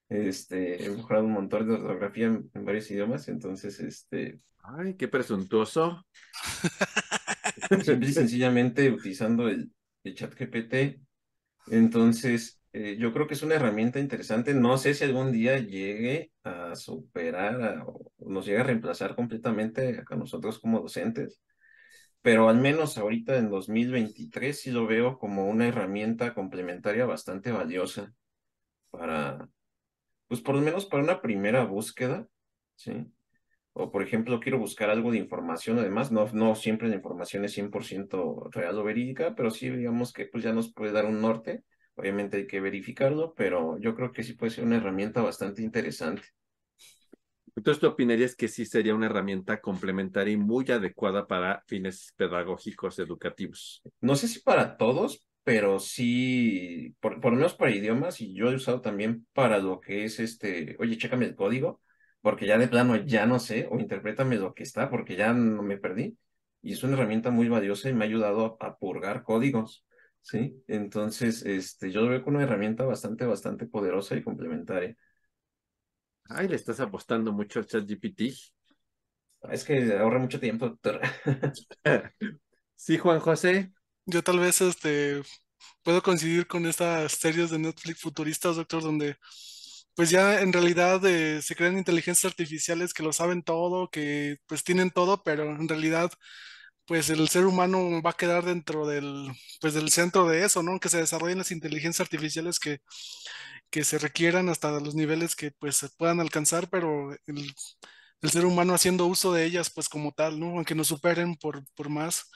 [0.10, 4.40] Este, he mejorado un montón de ortografía en, varios idiomas, entonces, este...
[4.78, 6.06] Ay, qué presuntuoso.
[7.86, 9.72] Sencillamente utilizando el,
[10.04, 11.02] el chat GPT.
[11.68, 14.54] Entonces, eh, yo creo que es una herramienta interesante.
[14.54, 20.16] No sé si algún día llegue a superar o nos llegue a reemplazar completamente a
[20.18, 21.42] nosotros como docentes,
[22.22, 28.14] pero al menos ahorita en 2023 sí lo veo como una herramienta complementaria bastante valiosa
[28.92, 29.50] para,
[30.28, 32.28] pues por lo menos para una primera búsqueda,
[32.76, 33.08] ¿sí?
[33.74, 37.54] O por ejemplo, quiero buscar algo de información, además, no, no siempre la información es
[37.54, 41.64] 100% real o verídica, pero sí digamos que pues ya nos puede dar un norte
[41.96, 46.24] Obviamente hay que verificarlo, pero yo creo que sí puede ser una herramienta bastante interesante.
[47.56, 53.00] Entonces, ¿tú opinarías que sí sería una herramienta complementaria y muy adecuada para fines pedagógicos
[53.00, 53.82] educativos?
[54.02, 58.52] No sé si para todos, pero sí, por, por lo menos para idiomas, y yo
[58.52, 61.82] he usado también para lo que es este, oye, chécame el código,
[62.22, 65.64] porque ya de plano ya no sé, o interprétame lo que está, porque ya no
[65.64, 66.18] me perdí.
[66.62, 69.85] Y es una herramienta muy valiosa y me ha ayudado a purgar códigos.
[70.26, 70.64] ¿Sí?
[70.68, 74.98] Entonces, este, yo lo veo como una herramienta bastante, bastante poderosa y complementaria.
[76.28, 78.22] Ay, le estás apostando mucho al ChatGPT.
[79.52, 81.00] Es que ahorra mucho tiempo, doctor.
[82.76, 83.72] sí, Juan José.
[84.08, 85.22] Yo tal vez este
[85.84, 89.18] puedo coincidir con estas series de Netflix futuristas, doctor, donde
[89.96, 94.64] pues ya en realidad eh, se crean inteligencias artificiales que lo saben todo, que pues
[94.64, 96.12] tienen todo, pero en realidad
[96.86, 99.32] pues el ser humano va a quedar dentro del,
[99.62, 100.80] pues del centro de eso, ¿no?
[100.80, 102.80] Que se desarrollen las inteligencias artificiales que,
[103.70, 107.54] que se requieran hasta los niveles que pues se puedan alcanzar, pero el,
[108.32, 110.48] ser humano haciendo uso de ellas pues como tal, ¿no?
[110.52, 112.30] Aunque nos superen por, por más.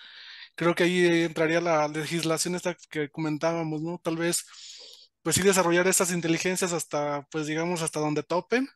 [0.56, 4.00] Creo que ahí entraría la legislación esta que comentábamos, ¿no?
[4.04, 4.46] Tal vez
[5.22, 8.68] pues sí desarrollar estas inteligencias hasta, pues digamos, hasta donde topen,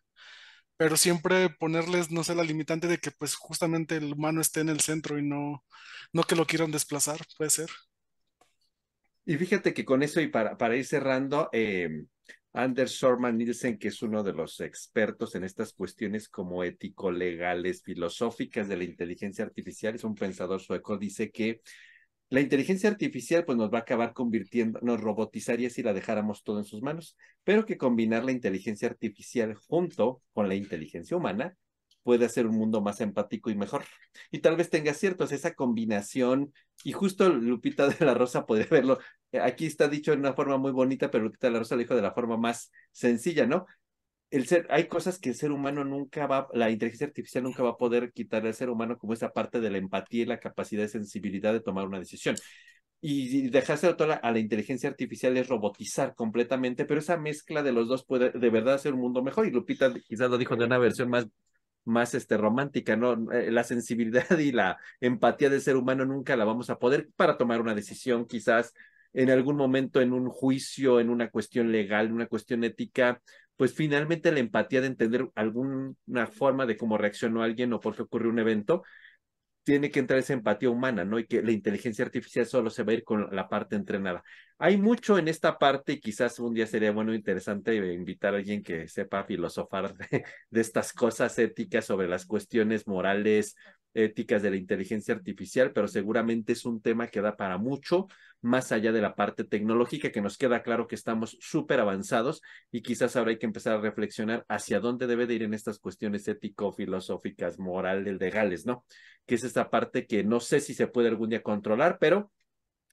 [0.84, 4.68] pero siempre ponerles, no sé, la limitante de que pues justamente el humano esté en
[4.68, 5.64] el centro y no,
[6.12, 7.70] no que lo quieran desplazar, puede ser.
[9.26, 12.04] Y fíjate que con eso y para, para ir cerrando, eh,
[12.52, 18.68] Anders Sorman Nielsen, que es uno de los expertos en estas cuestiones como ético-legales, filosóficas
[18.68, 21.62] de la inteligencia artificial, es un pensador sueco, dice que
[22.34, 26.58] la inteligencia artificial pues nos va a acabar convirtiendo, nos robotizaría si la dejáramos todo
[26.58, 31.56] en sus manos, pero que combinar la inteligencia artificial junto con la inteligencia humana
[32.02, 33.86] puede hacer un mundo más empático y mejor.
[34.32, 36.52] Y tal vez tenga ciertos, esa combinación,
[36.84, 38.98] y justo Lupita de la Rosa puede verlo,
[39.32, 41.82] eh, aquí está dicho de una forma muy bonita, pero Lupita de la Rosa lo
[41.82, 43.68] dijo de la forma más sencilla, ¿no?
[44.34, 47.72] El ser, hay cosas que el ser humano nunca va, la inteligencia artificial nunca va
[47.72, 50.82] a poder quitar al ser humano como esa parte de la empatía y la capacidad
[50.82, 52.36] de sensibilidad de tomar una decisión
[53.00, 57.90] y dejarse toda a la inteligencia artificial es robotizar completamente, pero esa mezcla de los
[57.90, 59.46] dos puede de verdad hacer un mundo mejor.
[59.46, 61.28] Y Lupita quizás lo dijo de una versión más
[61.86, 63.32] más este, romántica, ¿no?
[63.34, 67.38] Eh, la sensibilidad y la empatía del ser humano nunca la vamos a poder para
[67.38, 68.74] tomar una decisión, quizás
[69.14, 73.22] en algún momento en un juicio, en una cuestión legal, en una cuestión ética,
[73.64, 78.02] pues finalmente la empatía de entender alguna forma de cómo reaccionó alguien o por qué
[78.02, 78.84] ocurrió un evento,
[79.64, 81.18] tiene que entrar esa empatía humana, ¿no?
[81.18, 84.22] Y que la inteligencia artificial solo se va a ir con la parte entrenada.
[84.58, 88.64] Hay mucho en esta parte y quizás un día sería bueno, interesante invitar a alguien
[88.64, 93.56] que sepa filosofar de, de estas cosas éticas sobre las cuestiones morales,
[93.94, 98.08] éticas de la inteligencia artificial, pero seguramente es un tema que da para mucho,
[98.42, 102.42] más allá de la parte tecnológica, que nos queda claro que estamos súper avanzados
[102.72, 105.80] y quizás ahora hay que empezar a reflexionar hacia dónde debe de ir en estas
[105.80, 108.86] cuestiones ético-filosóficas, morales, legales, ¿no?
[109.26, 112.32] Que es esta parte que no sé si se puede algún día controlar, pero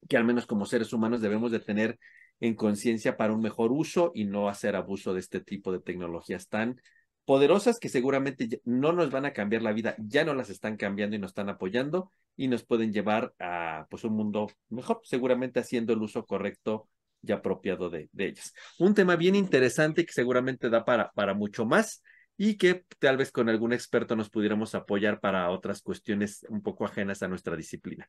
[0.09, 1.99] que al menos como seres humanos debemos de tener
[2.41, 6.49] en conciencia para un mejor uso y no hacer abuso de este tipo de tecnologías
[6.49, 6.81] tan
[7.25, 11.17] poderosas que seguramente no nos van a cambiar la vida, ya no las están cambiando
[11.17, 15.93] y nos están apoyando y nos pueden llevar a pues un mundo mejor, seguramente haciendo
[15.93, 16.89] el uso correcto
[17.23, 18.55] y apropiado de, de ellas.
[18.79, 22.03] Un tema bien interesante que seguramente da para, para mucho más
[22.43, 26.87] y que tal vez con algún experto nos pudiéramos apoyar para otras cuestiones un poco
[26.87, 28.09] ajenas a nuestra disciplina.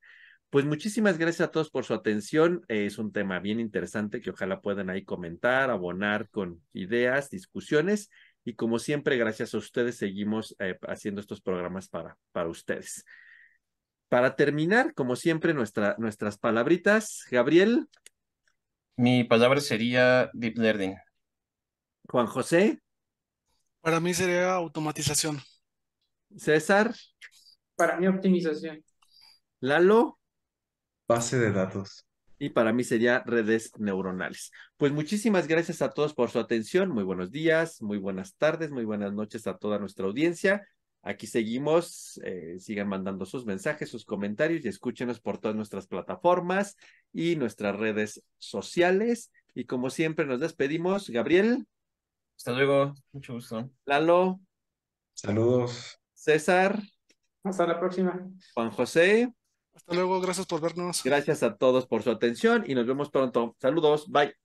[0.49, 2.63] Pues muchísimas gracias a todos por su atención.
[2.69, 8.09] Es un tema bien interesante que ojalá puedan ahí comentar, abonar con ideas, discusiones
[8.43, 13.05] y como siempre, gracias a ustedes, seguimos eh, haciendo estos programas para, para ustedes.
[14.09, 17.25] Para terminar, como siempre, nuestra, nuestras palabritas.
[17.29, 17.87] Gabriel.
[18.97, 20.95] Mi palabra sería Deep Learning.
[22.09, 22.81] Juan José.
[23.79, 25.39] Para mí sería automatización.
[26.35, 26.93] César.
[27.75, 28.83] Para mí, optimización.
[29.59, 30.19] Lalo.
[31.07, 32.05] Base de datos
[32.41, 34.51] y para mí sería redes neuronales.
[34.75, 36.89] Pues muchísimas gracias a todos por su atención.
[36.89, 40.67] Muy buenos días, muy buenas tardes, muy buenas noches a toda nuestra audiencia.
[41.03, 46.77] Aquí seguimos, eh, sigan mandando sus mensajes, sus comentarios y escúchenos por todas nuestras plataformas
[47.13, 49.31] y nuestras redes sociales.
[49.53, 51.11] Y como siempre nos despedimos.
[51.11, 51.67] Gabriel.
[52.37, 53.69] Hasta luego, mucho gusto.
[53.85, 54.39] Lalo.
[55.13, 55.99] Saludos.
[56.15, 56.81] César.
[57.43, 58.27] Hasta la próxima.
[58.55, 59.31] Juan José.
[59.81, 61.01] Hasta luego, gracias por vernos.
[61.03, 63.55] Gracias a todos por su atención y nos vemos pronto.
[63.59, 64.35] Saludos, bye.